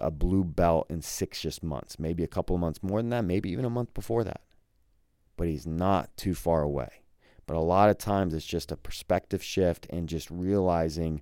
a 0.00 0.10
blue 0.10 0.44
belt 0.44 0.86
in 0.88 1.02
six 1.02 1.42
just 1.42 1.62
months, 1.62 1.98
maybe 1.98 2.24
a 2.24 2.26
couple 2.26 2.56
of 2.56 2.60
months 2.60 2.82
more 2.82 3.00
than 3.02 3.10
that, 3.10 3.26
maybe 3.26 3.50
even 3.50 3.66
a 3.66 3.70
month 3.70 3.92
before 3.92 4.24
that. 4.24 4.40
But 5.36 5.48
he's 5.48 5.66
not 5.66 6.16
too 6.16 6.34
far 6.34 6.62
away. 6.62 7.02
But 7.46 7.58
a 7.58 7.60
lot 7.60 7.90
of 7.90 7.98
times 7.98 8.32
it's 8.32 8.46
just 8.46 8.72
a 8.72 8.78
perspective 8.78 9.42
shift 9.42 9.86
and 9.90 10.08
just 10.08 10.30
realizing 10.30 11.20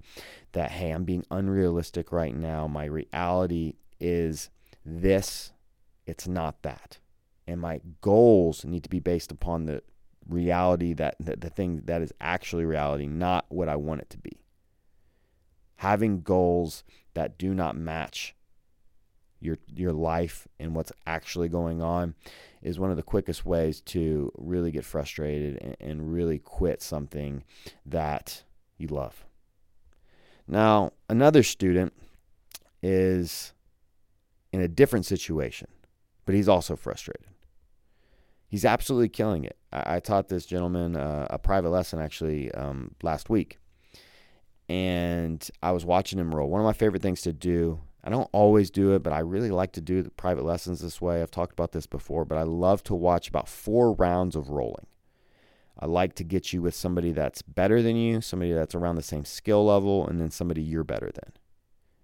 that, 0.53 0.71
hey, 0.71 0.93
I'm 0.93 1.03
being 1.03 1.27
unrealistic 1.33 2.13
right 2.13 2.37
now. 2.37 2.69
My 2.69 2.85
reality 2.85 3.75
is 3.99 4.49
this, 4.87 5.51
it's 6.07 6.27
not 6.27 6.63
that. 6.63 6.99
And 7.47 7.61
my 7.61 7.81
goals 8.01 8.65
need 8.65 8.83
to 8.85 8.89
be 8.89 9.01
based 9.01 9.33
upon 9.33 9.67
the 9.67 9.83
reality 10.29 10.93
that 10.95 11.17
the, 11.19 11.37
the 11.37 11.51
thing 11.51 11.83
that 11.85 12.03
is 12.03 12.13
actually 12.21 12.65
reality, 12.65 13.07
not 13.07 13.47
what 13.49 13.69
I 13.69 13.77
want 13.77 14.03
it 14.03 14.11
to 14.11 14.19
be. 14.19 14.39
Having 15.77 16.23
goals 16.23 16.85
that 17.15 17.39
do 17.39 17.55
not 17.55 17.77
match 17.77 18.35
your 19.41 19.59
your 19.67 19.93
life 19.93 20.47
and 20.61 20.75
what's 20.75 20.93
actually 21.05 21.49
going 21.49 21.83
on 21.83 22.15
is 22.63 22.79
one 22.79 22.91
of 22.91 22.97
the 22.97 23.03
quickest 23.03 23.45
ways 23.45 23.81
to 23.81 24.31
really 24.39 24.71
get 24.71 24.85
frustrated 24.85 25.61
and, 25.61 25.77
and 25.81 26.13
really 26.13 26.39
quit 26.39 26.81
something 26.81 27.43
that 27.85 28.45
you 28.79 28.87
love. 28.87 29.25
Now, 30.47 30.93
another 31.09 31.43
student 31.43 31.93
is 32.83 33.53
in 34.53 34.61
a 34.61 34.69
different 34.69 35.07
situation, 35.07 35.69
but 36.25 36.35
he's 36.35 36.49
also 36.49 36.77
frustrated. 36.77 37.27
He's 38.49 38.65
absolutely 38.65 39.09
killing 39.09 39.45
it. 39.45 39.57
I, 39.73 39.97
I 39.97 40.01
taught 40.01 40.29
this 40.29 40.47
gentleman 40.47 40.97
uh, 40.97 41.27
a 41.31 41.39
private 41.39 41.71
lesson 41.71 42.01
actually 42.01 42.53
um, 42.53 42.95
last 43.03 43.31
week, 43.31 43.59
and 44.69 45.49
I 45.63 45.73
was 45.73 45.85
watching 45.85 46.19
him 46.19 46.35
roll. 46.35 46.49
One 46.49 46.61
of 46.61 46.67
my 46.67 46.73
favorite 46.73 47.03
things 47.03 47.23
to 47.23 47.33
do 47.33 47.81
I 48.05 48.11
don't 48.11 48.29
always 48.33 48.71
do 48.71 48.95
it, 48.95 49.03
but 49.03 49.13
I 49.13 49.21
really 49.21 49.51
like 49.51 49.73
to 49.73 49.81
do 49.81 50.03
the 50.03 50.11
private 50.11 50.45
lessons 50.45 50.81
this 50.81 51.01
way. 51.01 51.23
I've 51.23 51.31
talked 51.31 51.53
about 51.53 51.73
this 51.73 51.87
before, 51.87 52.25
but 52.25 52.37
I 52.37 52.43
love 52.43 52.83
to 52.85 52.95
watch 52.95 53.29
about 53.29 53.49
four 53.49 53.93
rounds 53.93 54.35
of 54.35 54.51
rolling. 54.51 54.87
I 55.79 55.87
like 55.87 56.15
to 56.17 56.25
get 56.25 56.53
you 56.53 56.63
with 56.63 56.75
somebody 56.75 57.13
that's 57.13 57.43
better 57.43 57.81
than 57.81 57.97
you, 57.97 58.21
somebody 58.21 58.53
that's 58.53 58.75
around 58.75 58.97
the 58.97 59.03
same 59.03 59.25
skill 59.25 59.65
level, 59.65 60.07
and 60.07 60.21
then 60.21 60.31
somebody 60.31 60.63
you're 60.63 60.85
better 60.85 61.11
than. 61.13 61.33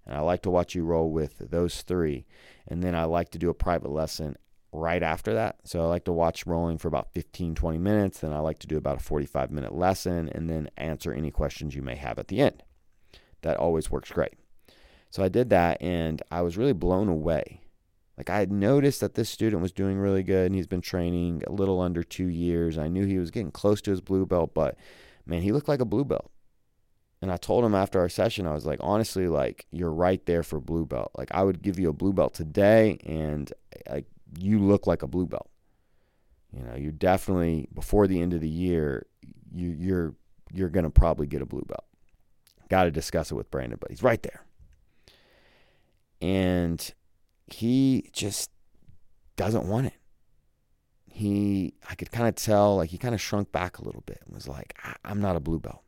And 0.08 0.16
I 0.16 0.20
like 0.20 0.42
to 0.42 0.50
watch 0.50 0.74
you 0.74 0.84
roll 0.84 1.10
with 1.10 1.38
those 1.38 1.82
three. 1.82 2.26
And 2.66 2.82
then 2.82 2.94
I 2.94 3.04
like 3.04 3.30
to 3.30 3.38
do 3.38 3.50
a 3.50 3.54
private 3.54 3.90
lesson 3.90 4.36
right 4.72 5.02
after 5.02 5.34
that. 5.34 5.56
So 5.64 5.82
I 5.82 5.86
like 5.86 6.04
to 6.04 6.12
watch 6.12 6.46
rolling 6.46 6.78
for 6.78 6.88
about 6.88 7.12
15, 7.12 7.54
20 7.54 7.78
minutes. 7.78 8.20
Then 8.20 8.32
I 8.32 8.38
like 8.40 8.58
to 8.60 8.66
do 8.66 8.76
about 8.76 8.96
a 8.96 9.02
45 9.02 9.50
minute 9.50 9.74
lesson 9.74 10.28
and 10.30 10.48
then 10.48 10.70
answer 10.76 11.12
any 11.12 11.30
questions 11.30 11.74
you 11.74 11.82
may 11.82 11.96
have 11.96 12.18
at 12.18 12.28
the 12.28 12.40
end. 12.40 12.62
That 13.42 13.58
always 13.58 13.90
works 13.90 14.10
great. 14.10 14.34
So 15.10 15.22
I 15.22 15.28
did 15.28 15.50
that 15.50 15.80
and 15.80 16.22
I 16.30 16.42
was 16.42 16.56
really 16.56 16.72
blown 16.72 17.08
away. 17.08 17.60
Like 18.16 18.30
I 18.30 18.40
had 18.40 18.50
noticed 18.50 19.00
that 19.00 19.14
this 19.14 19.30
student 19.30 19.62
was 19.62 19.72
doing 19.72 19.98
really 19.98 20.22
good 20.22 20.46
and 20.46 20.54
he's 20.54 20.66
been 20.66 20.80
training 20.80 21.42
a 21.46 21.52
little 21.52 21.80
under 21.80 22.02
two 22.02 22.26
years. 22.26 22.76
I 22.76 22.88
knew 22.88 23.06
he 23.06 23.18
was 23.18 23.30
getting 23.30 23.52
close 23.52 23.80
to 23.82 23.90
his 23.90 24.00
blue 24.00 24.26
belt, 24.26 24.52
but 24.54 24.76
man, 25.24 25.42
he 25.42 25.52
looked 25.52 25.68
like 25.68 25.80
a 25.80 25.86
blue 25.86 26.04
belt. 26.04 26.30
And 27.20 27.32
I 27.32 27.36
told 27.36 27.64
him 27.64 27.74
after 27.74 27.98
our 27.98 28.08
session, 28.08 28.46
I 28.46 28.54
was 28.54 28.64
like, 28.64 28.78
honestly, 28.82 29.26
like 29.26 29.66
you're 29.72 29.92
right 29.92 30.24
there 30.26 30.42
for 30.42 30.60
blue 30.60 30.86
belt. 30.86 31.10
Like 31.16 31.30
I 31.32 31.42
would 31.42 31.62
give 31.62 31.78
you 31.78 31.88
a 31.88 31.92
blue 31.92 32.12
belt 32.12 32.34
today, 32.34 32.98
and 33.04 33.52
like 33.90 34.06
you 34.38 34.60
look 34.60 34.86
like 34.86 35.02
a 35.02 35.08
blue 35.08 35.26
belt. 35.26 35.50
You 36.52 36.62
know, 36.62 36.76
you 36.76 36.92
definitely 36.92 37.68
before 37.74 38.06
the 38.06 38.22
end 38.22 38.34
of 38.34 38.40
the 38.40 38.48
year, 38.48 39.06
you 39.52 39.70
you're 39.78 40.14
you're 40.52 40.68
gonna 40.68 40.90
probably 40.90 41.26
get 41.26 41.42
a 41.42 41.46
blue 41.46 41.64
belt. 41.66 41.84
Got 42.68 42.84
to 42.84 42.90
discuss 42.90 43.30
it 43.30 43.34
with 43.34 43.50
Brandon, 43.50 43.78
but 43.80 43.90
he's 43.90 44.02
right 44.02 44.22
there 44.22 44.44
and 46.20 46.92
he 47.46 48.10
just 48.12 48.50
doesn't 49.36 49.66
want 49.68 49.86
it. 49.86 49.94
He, 51.06 51.74
I 51.88 51.94
could 51.94 52.12
kind 52.12 52.28
of 52.28 52.34
tell, 52.34 52.76
like 52.76 52.90
he 52.90 52.98
kind 52.98 53.14
of 53.14 53.20
shrunk 53.20 53.50
back 53.50 53.78
a 53.78 53.84
little 53.84 54.02
bit 54.06 54.20
and 54.24 54.34
was 54.34 54.46
like, 54.46 54.78
I, 54.84 55.10
am 55.10 55.20
not 55.20 55.36
a 55.36 55.40
blue 55.40 55.58
belt. 55.58 55.82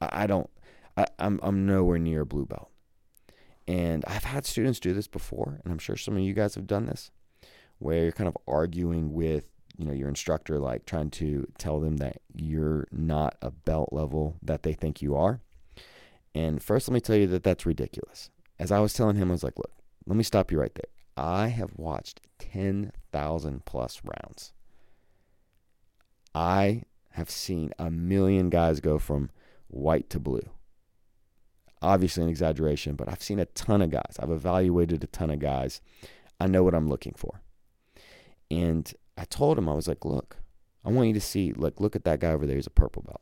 I, 0.00 0.24
I 0.24 0.26
don't, 0.26 0.48
I, 0.96 1.06
I'm, 1.18 1.40
I'm 1.42 1.66
nowhere 1.66 1.98
near 1.98 2.22
a 2.22 2.26
blue 2.26 2.46
belt. 2.46 2.70
And 3.68 4.04
I've 4.06 4.24
had 4.24 4.46
students 4.46 4.78
do 4.78 4.92
this 4.92 5.08
before, 5.08 5.60
and 5.64 5.72
I'm 5.72 5.78
sure 5.78 5.96
some 5.96 6.16
of 6.16 6.22
you 6.22 6.34
guys 6.34 6.54
have 6.54 6.66
done 6.66 6.86
this, 6.86 7.10
where 7.78 8.04
you're 8.04 8.12
kind 8.12 8.28
of 8.28 8.36
arguing 8.46 9.12
with, 9.12 9.44
you 9.76 9.84
know, 9.84 9.92
your 9.92 10.08
instructor, 10.08 10.58
like 10.58 10.86
trying 10.86 11.10
to 11.10 11.46
tell 11.58 11.80
them 11.80 11.96
that 11.96 12.18
you're 12.32 12.86
not 12.92 13.36
a 13.42 13.50
belt 13.50 13.88
level 13.92 14.36
that 14.42 14.62
they 14.62 14.72
think 14.72 15.02
you 15.02 15.16
are. 15.16 15.40
And 16.34 16.62
first, 16.62 16.88
let 16.88 16.94
me 16.94 17.00
tell 17.00 17.16
you 17.16 17.26
that 17.28 17.42
that's 17.42 17.66
ridiculous. 17.66 18.30
As 18.58 18.70
I 18.70 18.78
was 18.78 18.92
telling 18.92 19.16
him, 19.16 19.30
I 19.30 19.32
was 19.32 19.44
like, 19.44 19.58
look, 19.58 19.72
let 20.06 20.16
me 20.16 20.22
stop 20.22 20.52
you 20.52 20.60
right 20.60 20.74
there. 20.74 20.90
I 21.16 21.48
have 21.48 21.72
watched 21.76 22.20
10,000 22.38 23.64
plus 23.64 24.02
rounds. 24.04 24.52
I 26.34 26.82
have 27.12 27.30
seen 27.30 27.72
a 27.78 27.90
million 27.90 28.50
guys 28.50 28.80
go 28.80 28.98
from 28.98 29.30
white 29.68 30.10
to 30.10 30.20
blue. 30.20 30.50
Obviously, 31.82 32.22
an 32.22 32.28
exaggeration, 32.28 32.96
but 32.96 33.08
I've 33.08 33.22
seen 33.22 33.38
a 33.38 33.46
ton 33.46 33.82
of 33.82 33.90
guys. 33.90 34.16
I've 34.18 34.30
evaluated 34.30 35.04
a 35.04 35.06
ton 35.06 35.30
of 35.30 35.38
guys. 35.38 35.80
I 36.40 36.46
know 36.46 36.62
what 36.62 36.74
I'm 36.74 36.88
looking 36.88 37.14
for. 37.16 37.42
And 38.50 38.92
I 39.16 39.24
told 39.24 39.58
him, 39.58 39.68
I 39.68 39.74
was 39.74 39.88
like, 39.88 40.04
look, 40.04 40.38
I 40.84 40.90
want 40.90 41.08
you 41.08 41.14
to 41.14 41.20
see, 41.20 41.52
like, 41.52 41.80
look 41.80 41.96
at 41.96 42.04
that 42.04 42.20
guy 42.20 42.30
over 42.30 42.46
there. 42.46 42.56
He's 42.56 42.66
a 42.66 42.70
purple 42.70 43.02
belt. 43.02 43.20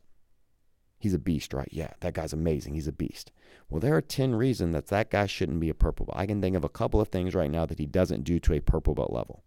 He's 0.98 1.14
a 1.14 1.18
beast, 1.18 1.52
right? 1.52 1.68
Yeah, 1.70 1.90
that 2.00 2.14
guy's 2.14 2.32
amazing. 2.32 2.74
He's 2.74 2.88
a 2.88 2.92
beast. 2.92 3.30
Well, 3.68 3.80
there 3.80 3.96
are 3.96 4.00
10 4.00 4.34
reasons 4.34 4.72
that 4.74 4.86
that 4.86 5.10
guy 5.10 5.26
shouldn't 5.26 5.60
be 5.60 5.68
a 5.68 5.74
purple 5.74 6.06
belt. 6.06 6.18
I 6.18 6.26
can 6.26 6.40
think 6.40 6.56
of 6.56 6.64
a 6.64 6.68
couple 6.68 7.00
of 7.00 7.08
things 7.08 7.34
right 7.34 7.50
now 7.50 7.66
that 7.66 7.78
he 7.78 7.86
doesn't 7.86 8.24
do 8.24 8.38
to 8.40 8.54
a 8.54 8.60
purple 8.60 8.94
belt 8.94 9.12
level. 9.12 9.44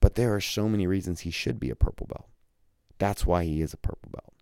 But 0.00 0.14
there 0.14 0.34
are 0.34 0.40
so 0.40 0.68
many 0.68 0.86
reasons 0.86 1.20
he 1.20 1.30
should 1.30 1.58
be 1.58 1.70
a 1.70 1.76
purple 1.76 2.06
belt. 2.06 2.28
That's 2.98 3.26
why 3.26 3.44
he 3.44 3.60
is 3.60 3.72
a 3.72 3.78
purple 3.78 4.10
belt. 4.12 4.32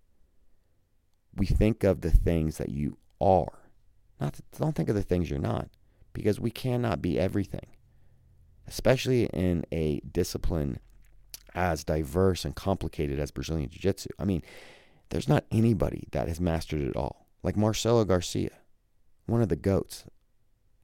We 1.37 1.47
think 1.47 1.85
of 1.85 2.00
the 2.00 2.11
things 2.11 2.59
that 2.59 2.71
you 2.71 2.97
are. 3.21 3.71
Not 4.21 4.35
to, 4.35 4.43
don't 4.59 4.75
think 4.75 4.88
of 4.88 4.95
the 4.95 5.02
things 5.02 5.31
you're 5.31 5.38
not 5.38 5.69
because 6.12 6.40
we 6.40 6.50
cannot 6.50 7.02
be 7.02 7.19
everything. 7.19 7.66
Especially 8.66 9.26
in 9.26 9.64
a 9.71 10.00
discipline 10.00 10.81
as 11.55 11.85
diverse 11.85 12.45
and 12.45 12.55
complicated 12.55 13.19
as 13.19 13.31
Brazilian 13.31 13.71
Jiu-Jitsu. 13.71 14.11
I 14.19 14.25
mean, 14.25 14.43
there's 15.11 15.28
not 15.28 15.45
anybody 15.50 16.09
that 16.12 16.28
has 16.28 16.40
mastered 16.40 16.81
it 16.81 16.97
all. 16.97 17.26
Like 17.43 17.57
Marcelo 17.57 18.05
Garcia, 18.05 18.50
one 19.26 19.43
of 19.43 19.49
the 19.49 19.57
GOATs. 19.57 20.05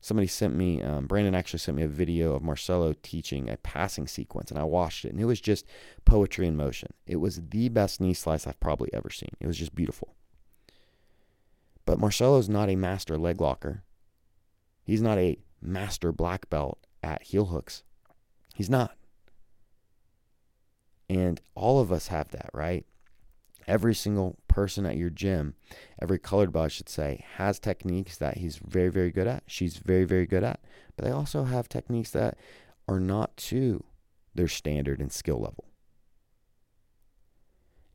Somebody 0.01 0.27
sent 0.27 0.55
me, 0.55 0.83
um, 0.83 1.07
Brandon 1.07 1.35
actually 1.35 1.61
sent 1.61 1.77
me 1.77 1.85
a 1.85 1.89
video 1.89 2.35
of 2.35 2.43
Marcelo 2.43 2.93
teaching 3.03 3.49
a 3.49 3.57
passing 3.57 4.09
sequence, 4.09 4.51
and 4.51 4.59
I 4.59 4.65
watched 4.65 5.05
it, 5.05 5.13
and 5.13 5.21
it 5.21 5.27
was 5.27 5.41
just 5.41 5.65
poetry 6.05 6.47
in 6.47 6.57
motion. 6.57 6.93
It 7.07 7.17
was 7.17 7.41
the 7.51 7.69
best 7.69 8.01
knee 8.01 8.15
slice 8.15 8.47
I've 8.47 8.59
probably 8.59 8.93
ever 8.93 9.11
seen. 9.11 9.31
It 9.41 9.47
was 9.47 9.59
just 9.59 9.75
beautiful. 9.75 10.17
But 11.85 11.99
Marcelo's 11.99 12.49
not 12.49 12.71
a 12.71 12.77
master 12.77 13.19
leg 13.19 13.41
locker. 13.41 13.83
He's 14.85 15.03
not 15.03 15.19
a 15.19 15.39
master 15.61 16.13
black 16.13 16.49
belt 16.49 16.79
at 17.03 17.23
heel 17.23 17.47
hooks. 17.47 17.83
He's 18.55 18.71
not. 18.71 18.97
And 21.09 21.41
all 21.55 21.81
of 21.81 21.93
us 21.93 22.09
have 22.09 22.31
that, 22.31 22.51
right? 22.53 22.87
every 23.67 23.95
single 23.95 24.39
person 24.49 24.87
at 24.87 24.97
your 24.97 25.11
gym, 25.11 25.55
every 26.01 26.19
colored 26.19 26.53
belt, 26.53 26.67
I 26.67 26.69
should 26.69 26.89
say, 26.89 27.25
has 27.37 27.59
techniques 27.59 28.17
that 28.19 28.39
he's 28.39 28.57
very, 28.57 28.89
very 28.89 29.11
good 29.11 29.27
at. 29.27 29.45
She's 29.47 29.77
very, 29.77 30.05
very 30.05 30.27
good 30.27 30.45
at. 30.45 30.61
But 30.97 31.05
they 31.05 31.11
also 31.11 31.45
have 31.45 31.69
techniques 31.69 32.11
that 32.11 32.37
are 32.89 33.01
not 33.01 33.37
to 33.37 33.85
their 34.35 34.49
standard 34.49 35.01
and 35.01 35.13
skill 35.13 35.39
level. 35.39 35.65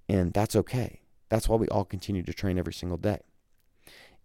And 0.10 0.34
that's 0.34 0.56
okay. 0.56 1.02
That's 1.30 1.50
why 1.50 1.58
we 1.58 1.68
all 1.68 1.86
continue 1.86 2.24
to 2.24 2.34
train 2.34 2.58
every 2.58 2.74
single 2.74 2.98
day. 2.98 3.20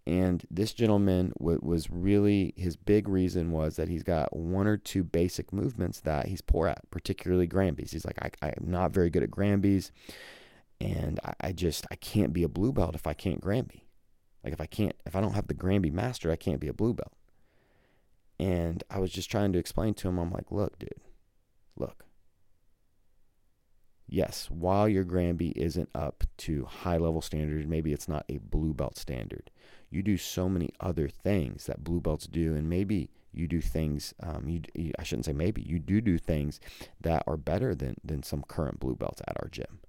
And 0.04 0.44
this 0.50 0.72
gentleman 0.72 1.32
was 1.38 1.88
really 1.88 2.54
his 2.56 2.74
big 2.74 3.08
reason 3.08 3.52
was 3.52 3.76
that 3.76 3.88
he's 3.88 4.02
got 4.02 4.36
one 4.36 4.66
or 4.66 4.76
two 4.76 5.04
basic 5.04 5.52
movements 5.52 6.00
that 6.00 6.26
he's 6.26 6.40
poor 6.40 6.66
at, 6.66 6.90
particularly 6.90 7.46
Granby's. 7.46 7.92
He's 7.92 8.04
like, 8.04 8.18
I, 8.20 8.48
I'm 8.48 8.68
not 8.68 8.92
very 8.92 9.10
good 9.10 9.22
at 9.22 9.30
Granby's, 9.30 9.92
and 10.80 11.20
I, 11.24 11.34
I 11.40 11.52
just 11.52 11.86
I 11.92 11.94
can't 11.94 12.32
be 12.32 12.42
a 12.42 12.48
blue 12.48 12.72
belt 12.72 12.96
if 12.96 13.06
I 13.06 13.12
can't 13.12 13.40
Granby. 13.40 13.86
Like 14.42 14.52
if 14.52 14.60
I 14.60 14.66
can't, 14.66 14.96
if 15.06 15.14
I 15.14 15.20
don't 15.20 15.34
have 15.34 15.46
the 15.46 15.54
Granby 15.54 15.90
master, 15.90 16.32
I 16.32 16.36
can't 16.36 16.60
be 16.60 16.68
a 16.68 16.74
blue 16.74 16.94
belt. 16.94 17.12
And 18.40 18.82
I 18.90 18.98
was 18.98 19.12
just 19.12 19.30
trying 19.30 19.52
to 19.52 19.60
explain 19.60 19.94
to 19.94 20.08
him, 20.08 20.18
I'm 20.18 20.32
like, 20.32 20.50
look, 20.50 20.80
dude, 20.80 21.00
look. 21.76 22.06
Yes, 24.08 24.50
while 24.50 24.88
your 24.88 25.04
Granby 25.04 25.50
isn't 25.50 25.90
up 25.94 26.24
to 26.38 26.64
high 26.64 26.96
level 26.96 27.22
standards, 27.22 27.68
maybe 27.68 27.92
it's 27.92 28.08
not 28.08 28.24
a 28.28 28.38
blue 28.38 28.74
belt 28.74 28.98
standard 28.98 29.48
you 29.92 30.02
do 30.02 30.16
so 30.16 30.48
many 30.48 30.70
other 30.80 31.08
things 31.08 31.66
that 31.66 31.84
blue 31.84 32.00
belts 32.00 32.26
do, 32.26 32.54
and 32.54 32.68
maybe 32.68 33.10
you 33.32 33.46
do 33.46 33.60
things. 33.60 34.14
Um, 34.22 34.48
you, 34.48 34.62
you, 34.74 34.92
I 34.98 35.02
shouldn't 35.02 35.26
say 35.26 35.34
maybe 35.34 35.62
you 35.62 35.78
do 35.78 36.00
do 36.00 36.18
things 36.18 36.60
that 37.00 37.22
are 37.26 37.36
better 37.36 37.74
than 37.74 37.96
than 38.02 38.22
some 38.22 38.42
current 38.48 38.80
blue 38.80 38.96
belts 38.96 39.20
at 39.28 39.36
our 39.40 39.48
gym. 39.48 39.80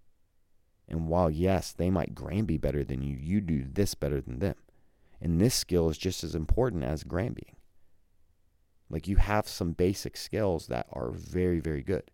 And 0.90 1.08
while 1.08 1.32
yes, 1.32 1.72
they 1.72 1.90
might 1.90 2.14
Granby 2.14 2.58
better 2.58 2.84
than 2.84 3.02
you, 3.02 3.16
you 3.16 3.40
do 3.40 3.64
this 3.66 3.96
better 3.96 4.20
than 4.20 4.40
them. 4.40 4.56
And 5.22 5.40
this 5.40 5.56
skill 5.56 5.90
is 5.90 5.98
just 5.98 6.24
as 6.24 6.36
important 6.36 6.84
as 6.84 7.06
Granby. 7.06 7.54
Like 8.90 9.08
you 9.08 9.16
have 9.16 9.48
some 9.48 9.72
basic 9.72 10.18
skills 10.18 10.68
that 10.68 10.88
are 10.92 11.12
very, 11.12 11.62
very 11.62 11.82
good. 11.82 12.12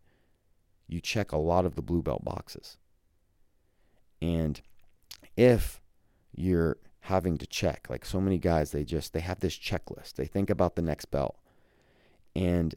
You 0.88 1.02
check 1.02 1.32
a 1.32 1.38
lot 1.38 1.66
of 1.66 1.74
the 1.74 1.82
blue 1.82 2.04
belt 2.04 2.24
boxes. 2.24 2.78
And 4.22 4.62
if 5.36 5.82
you're 6.36 6.78
having 7.10 7.38
to 7.40 7.48
check. 7.48 7.88
Like 7.90 8.06
so 8.06 8.22
many 8.22 8.38
guys, 8.38 8.72
they 8.72 8.84
just 8.84 9.14
they 9.14 9.20
have 9.20 9.40
this 9.40 9.58
checklist. 9.58 10.14
They 10.14 10.26
think 10.26 10.50
about 10.50 10.76
the 10.76 10.82
next 10.84 11.06
belt. 11.06 11.38
And 12.36 12.76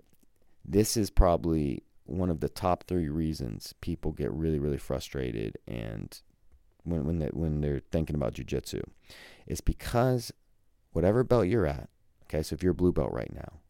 this 0.64 0.96
is 0.96 1.10
probably 1.10 1.84
one 2.04 2.30
of 2.30 2.40
the 2.40 2.48
top 2.48 2.84
three 2.88 3.08
reasons 3.08 3.74
people 3.80 4.10
get 4.12 4.32
really, 4.32 4.58
really 4.58 4.78
frustrated 4.78 5.58
and 5.68 6.20
when 6.84 7.04
when 7.06 7.18
they 7.20 7.26
when 7.26 7.60
they're 7.60 7.82
thinking 7.92 8.16
about 8.16 8.34
jujitsu 8.34 8.82
is 9.46 9.60
because 9.60 10.32
whatever 10.92 11.22
belt 11.22 11.46
you're 11.46 11.66
at, 11.66 11.88
okay, 12.24 12.42
so 12.42 12.54
if 12.54 12.62
you're 12.62 12.72
blue 12.72 12.92
belt 12.92 13.12
right 13.12 13.32
now, 13.32 13.60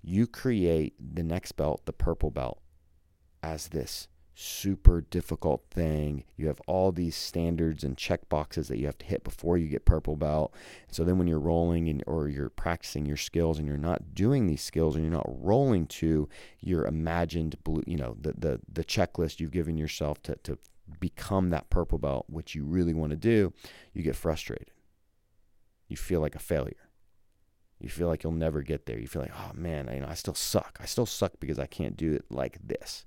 you 0.00 0.26
create 0.26 0.94
the 0.98 1.22
next 1.22 1.52
belt, 1.52 1.82
the 1.84 1.92
purple 1.92 2.30
belt, 2.30 2.62
as 3.42 3.68
this 3.68 4.08
super 4.34 5.00
difficult 5.00 5.64
thing. 5.70 6.24
You 6.36 6.48
have 6.48 6.60
all 6.66 6.90
these 6.90 7.14
standards 7.14 7.84
and 7.84 7.96
check 7.96 8.28
boxes 8.28 8.68
that 8.68 8.78
you 8.78 8.86
have 8.86 8.98
to 8.98 9.06
hit 9.06 9.22
before 9.22 9.56
you 9.56 9.68
get 9.68 9.84
purple 9.84 10.16
belt. 10.16 10.52
So 10.90 11.04
then 11.04 11.18
when 11.18 11.28
you're 11.28 11.38
rolling 11.38 11.88
and 11.88 12.02
or 12.06 12.28
you're 12.28 12.50
practicing 12.50 13.06
your 13.06 13.16
skills 13.16 13.58
and 13.58 13.68
you're 13.68 13.76
not 13.76 14.14
doing 14.14 14.46
these 14.46 14.62
skills 14.62 14.96
and 14.96 15.04
you're 15.04 15.12
not 15.12 15.44
rolling 15.44 15.86
to 15.86 16.28
your 16.60 16.84
imagined 16.86 17.56
blue, 17.62 17.84
you 17.86 17.96
know, 17.96 18.16
the 18.20 18.34
the 18.36 18.60
the 18.70 18.84
checklist 18.84 19.38
you've 19.40 19.52
given 19.52 19.78
yourself 19.78 20.22
to 20.24 20.36
to 20.42 20.58
become 21.00 21.50
that 21.50 21.70
purple 21.70 21.98
belt, 21.98 22.26
which 22.28 22.54
you 22.54 22.64
really 22.64 22.94
want 22.94 23.10
to 23.10 23.16
do, 23.16 23.52
you 23.92 24.02
get 24.02 24.16
frustrated. 24.16 24.70
You 25.88 25.96
feel 25.96 26.20
like 26.20 26.34
a 26.34 26.40
failure. 26.40 26.90
You 27.78 27.88
feel 27.88 28.08
like 28.08 28.24
you'll 28.24 28.32
never 28.32 28.62
get 28.62 28.86
there. 28.86 28.98
You 28.98 29.06
feel 29.06 29.22
like, 29.22 29.32
oh 29.36 29.52
man, 29.54 29.88
I, 29.88 29.94
you 29.94 30.00
know, 30.00 30.08
I 30.08 30.14
still 30.14 30.34
suck. 30.34 30.78
I 30.80 30.86
still 30.86 31.06
suck 31.06 31.32
because 31.38 31.58
I 31.58 31.66
can't 31.66 31.96
do 31.96 32.12
it 32.14 32.24
like 32.30 32.58
this. 32.66 33.04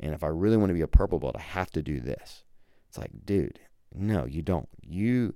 And 0.00 0.14
if 0.14 0.22
I 0.22 0.28
really 0.28 0.56
want 0.56 0.70
to 0.70 0.74
be 0.74 0.80
a 0.80 0.86
purple 0.86 1.18
belt, 1.18 1.36
I 1.36 1.42
have 1.42 1.70
to 1.72 1.82
do 1.82 2.00
this. 2.00 2.44
It's 2.88 2.98
like, 2.98 3.10
dude, 3.24 3.60
no, 3.94 4.26
you 4.26 4.42
don't. 4.42 4.68
You, 4.82 5.34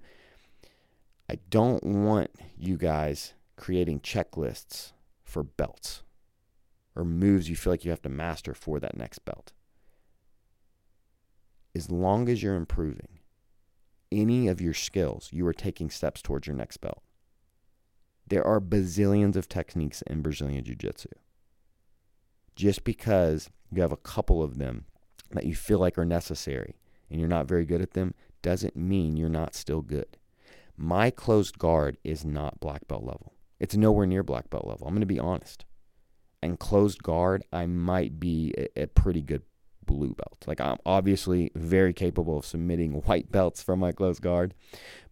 I 1.28 1.38
don't 1.50 1.82
want 1.84 2.30
you 2.56 2.76
guys 2.76 3.34
creating 3.56 4.00
checklists 4.00 4.92
for 5.22 5.42
belts 5.42 6.02
or 6.94 7.04
moves 7.04 7.48
you 7.48 7.56
feel 7.56 7.72
like 7.72 7.84
you 7.84 7.90
have 7.90 8.02
to 8.02 8.08
master 8.08 8.54
for 8.54 8.80
that 8.80 8.96
next 8.96 9.20
belt. 9.24 9.52
As 11.74 11.90
long 11.90 12.28
as 12.28 12.42
you're 12.42 12.56
improving 12.56 13.20
any 14.10 14.48
of 14.48 14.60
your 14.60 14.74
skills, 14.74 15.28
you 15.32 15.46
are 15.46 15.52
taking 15.52 15.90
steps 15.90 16.22
towards 16.22 16.46
your 16.46 16.56
next 16.56 16.78
belt. 16.78 17.02
There 18.26 18.44
are 18.44 18.60
bazillions 18.60 19.36
of 19.36 19.48
techniques 19.48 20.02
in 20.02 20.22
Brazilian 20.22 20.64
Jiu 20.64 20.74
Jitsu. 20.74 21.10
Just 22.58 22.82
because 22.82 23.48
you 23.70 23.82
have 23.82 23.92
a 23.92 23.96
couple 23.96 24.42
of 24.42 24.58
them 24.58 24.86
that 25.30 25.46
you 25.46 25.54
feel 25.54 25.78
like 25.78 25.96
are 25.96 26.04
necessary 26.04 26.74
and 27.08 27.20
you're 27.20 27.28
not 27.28 27.46
very 27.46 27.64
good 27.64 27.80
at 27.80 27.92
them 27.92 28.14
doesn't 28.42 28.74
mean 28.74 29.16
you're 29.16 29.28
not 29.28 29.54
still 29.54 29.80
good. 29.80 30.18
My 30.76 31.10
closed 31.10 31.56
guard 31.56 31.98
is 32.02 32.24
not 32.24 32.58
black 32.58 32.88
belt 32.88 33.04
level. 33.04 33.32
It's 33.60 33.76
nowhere 33.76 34.06
near 34.06 34.24
black 34.24 34.50
belt 34.50 34.66
level. 34.66 34.88
I'm 34.88 34.94
going 34.94 35.02
to 35.02 35.06
be 35.06 35.20
honest. 35.20 35.66
And 36.42 36.58
closed 36.58 37.00
guard, 37.00 37.44
I 37.52 37.66
might 37.66 38.18
be 38.18 38.52
a, 38.58 38.82
a 38.82 38.86
pretty 38.88 39.22
good 39.22 39.42
blue 39.86 40.14
belt. 40.14 40.42
Like 40.48 40.60
I'm 40.60 40.78
obviously 40.84 41.52
very 41.54 41.94
capable 41.94 42.38
of 42.38 42.44
submitting 42.44 42.92
white 43.04 43.30
belts 43.30 43.62
from 43.62 43.78
my 43.78 43.92
closed 43.92 44.20
guard, 44.20 44.52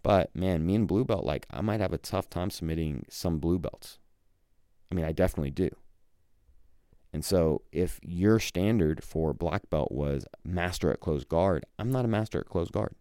but 0.02 0.34
man, 0.34 0.66
me 0.66 0.74
and 0.74 0.88
blue 0.88 1.04
belt, 1.04 1.24
like 1.24 1.46
I 1.52 1.60
might 1.60 1.80
have 1.80 1.92
a 1.92 1.98
tough 1.98 2.28
time 2.28 2.50
submitting 2.50 3.06
some 3.08 3.38
blue 3.38 3.60
belts. 3.60 4.00
I 4.90 4.96
mean, 4.96 5.04
I 5.04 5.12
definitely 5.12 5.52
do. 5.52 5.70
And 7.16 7.24
so 7.24 7.62
if 7.72 7.98
your 8.02 8.38
standard 8.38 9.02
for 9.02 9.32
black 9.32 9.70
belt 9.70 9.90
was 9.90 10.26
master 10.44 10.92
at 10.92 11.00
closed 11.00 11.30
guard, 11.30 11.64
I'm 11.78 11.90
not 11.90 12.04
a 12.04 12.08
master 12.08 12.40
at 12.40 12.50
closed 12.50 12.72
guard. 12.72 12.94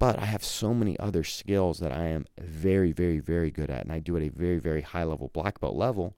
But 0.00 0.18
I 0.18 0.24
have 0.24 0.42
so 0.42 0.74
many 0.74 0.98
other 0.98 1.22
skills 1.22 1.78
that 1.78 1.92
I 1.92 2.08
am 2.08 2.26
very, 2.36 2.90
very, 2.90 3.20
very 3.20 3.52
good 3.52 3.70
at, 3.70 3.82
and 3.82 3.92
I 3.92 4.00
do 4.00 4.16
at 4.16 4.24
a 4.24 4.30
very, 4.30 4.58
very 4.58 4.82
high 4.82 5.04
level 5.04 5.30
black 5.32 5.60
belt 5.60 5.76
level. 5.76 6.16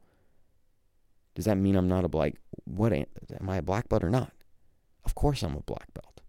Does 1.34 1.44
that 1.44 1.58
mean 1.58 1.76
I'm 1.76 1.86
not 1.86 2.06
a 2.06 2.08
black? 2.08 2.36
What 2.64 2.94
am, 2.94 3.04
am 3.38 3.50
I 3.50 3.58
a 3.58 3.62
black 3.62 3.90
belt 3.90 4.02
or 4.02 4.08
not? 4.08 4.32
Of 5.04 5.14
course 5.14 5.42
I'm 5.42 5.54
a 5.54 5.60
black 5.60 5.92
belt. 5.92 6.22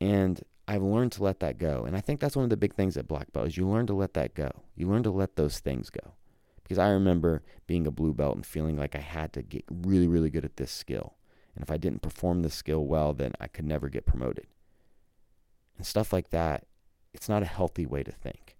And 0.00 0.42
I've 0.66 0.82
learned 0.82 1.12
to 1.12 1.24
let 1.24 1.40
that 1.40 1.58
go, 1.58 1.84
and 1.84 1.94
I 1.94 2.00
think 2.00 2.20
that's 2.20 2.36
one 2.36 2.44
of 2.44 2.50
the 2.50 2.56
big 2.56 2.72
things 2.72 2.96
at 2.96 3.06
black 3.06 3.34
belt 3.34 3.48
is 3.48 3.58
you 3.58 3.68
learn 3.68 3.86
to 3.88 3.92
let 3.92 4.14
that 4.14 4.32
go. 4.32 4.50
You 4.74 4.88
learn 4.88 5.02
to 5.02 5.10
let 5.10 5.36
those 5.36 5.58
things 5.58 5.90
go. 5.90 6.14
Because 6.64 6.78
I 6.78 6.88
remember 6.88 7.42
being 7.66 7.86
a 7.86 7.92
blue 7.92 8.12
belt 8.12 8.34
and 8.34 8.44
feeling 8.44 8.76
like 8.76 8.96
I 8.96 9.00
had 9.00 9.32
to 9.34 9.42
get 9.42 9.64
really, 9.70 10.08
really 10.08 10.30
good 10.30 10.44
at 10.44 10.56
this 10.56 10.72
skill. 10.72 11.14
And 11.54 11.62
if 11.62 11.70
I 11.70 11.76
didn't 11.76 12.02
perform 12.02 12.42
the 12.42 12.50
skill 12.50 12.84
well, 12.84 13.12
then 13.12 13.32
I 13.38 13.46
could 13.46 13.64
never 13.64 13.88
get 13.88 14.06
promoted. 14.06 14.46
And 15.76 15.86
stuff 15.86 16.12
like 16.12 16.30
that, 16.30 16.66
it's 17.12 17.28
not 17.28 17.42
a 17.42 17.46
healthy 17.46 17.86
way 17.86 18.02
to 18.02 18.10
think. 18.10 18.56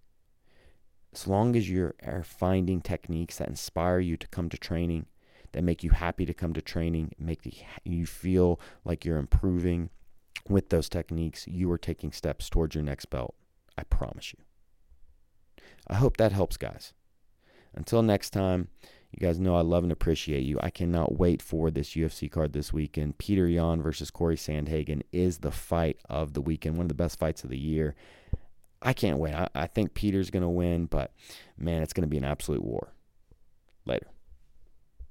As 1.12 1.26
long 1.26 1.56
as 1.56 1.70
you're 1.70 1.94
finding 2.24 2.80
techniques 2.80 3.38
that 3.38 3.48
inspire 3.48 4.00
you 4.00 4.16
to 4.16 4.28
come 4.28 4.48
to 4.48 4.58
training, 4.58 5.06
that 5.52 5.62
make 5.62 5.82
you 5.84 5.90
happy 5.90 6.26
to 6.26 6.34
come 6.34 6.52
to 6.52 6.60
training, 6.60 7.12
make 7.18 7.42
the, 7.42 7.54
you 7.84 8.04
feel 8.06 8.60
like 8.84 9.04
you're 9.04 9.18
improving 9.18 9.90
with 10.48 10.68
those 10.68 10.88
techniques, 10.88 11.46
you 11.46 11.70
are 11.70 11.78
taking 11.78 12.12
steps 12.12 12.50
towards 12.50 12.74
your 12.74 12.84
next 12.84 13.06
belt. 13.06 13.34
I 13.78 13.84
promise 13.84 14.32
you. 14.32 14.40
I 15.86 15.94
hope 15.94 16.16
that 16.16 16.32
helps, 16.32 16.56
guys. 16.56 16.92
Until 17.76 18.02
next 18.02 18.30
time, 18.30 18.68
you 19.10 19.24
guys 19.24 19.38
know 19.38 19.54
I 19.54 19.60
love 19.60 19.84
and 19.84 19.92
appreciate 19.92 20.44
you. 20.44 20.58
I 20.60 20.70
cannot 20.70 21.18
wait 21.18 21.40
for 21.40 21.70
this 21.70 21.90
UFC 21.90 22.30
card 22.30 22.52
this 22.52 22.72
weekend. 22.72 23.18
Petr 23.18 23.52
Yan 23.52 23.80
versus 23.80 24.10
Corey 24.10 24.36
Sandhagen 24.36 25.02
is 25.12 25.38
the 25.38 25.52
fight 25.52 25.98
of 26.08 26.32
the 26.32 26.40
weekend, 26.40 26.76
one 26.76 26.84
of 26.84 26.88
the 26.88 26.94
best 26.94 27.18
fights 27.18 27.44
of 27.44 27.50
the 27.50 27.58
year. 27.58 27.94
I 28.82 28.92
can't 28.92 29.18
wait. 29.18 29.34
I, 29.34 29.48
I 29.54 29.66
think 29.66 29.94
Petr's 29.94 30.30
going 30.30 30.42
to 30.42 30.48
win, 30.48 30.86
but 30.86 31.12
man, 31.56 31.82
it's 31.82 31.92
going 31.92 32.02
to 32.02 32.08
be 32.08 32.18
an 32.18 32.24
absolute 32.24 32.64
war. 32.64 32.92
Later. 33.86 34.06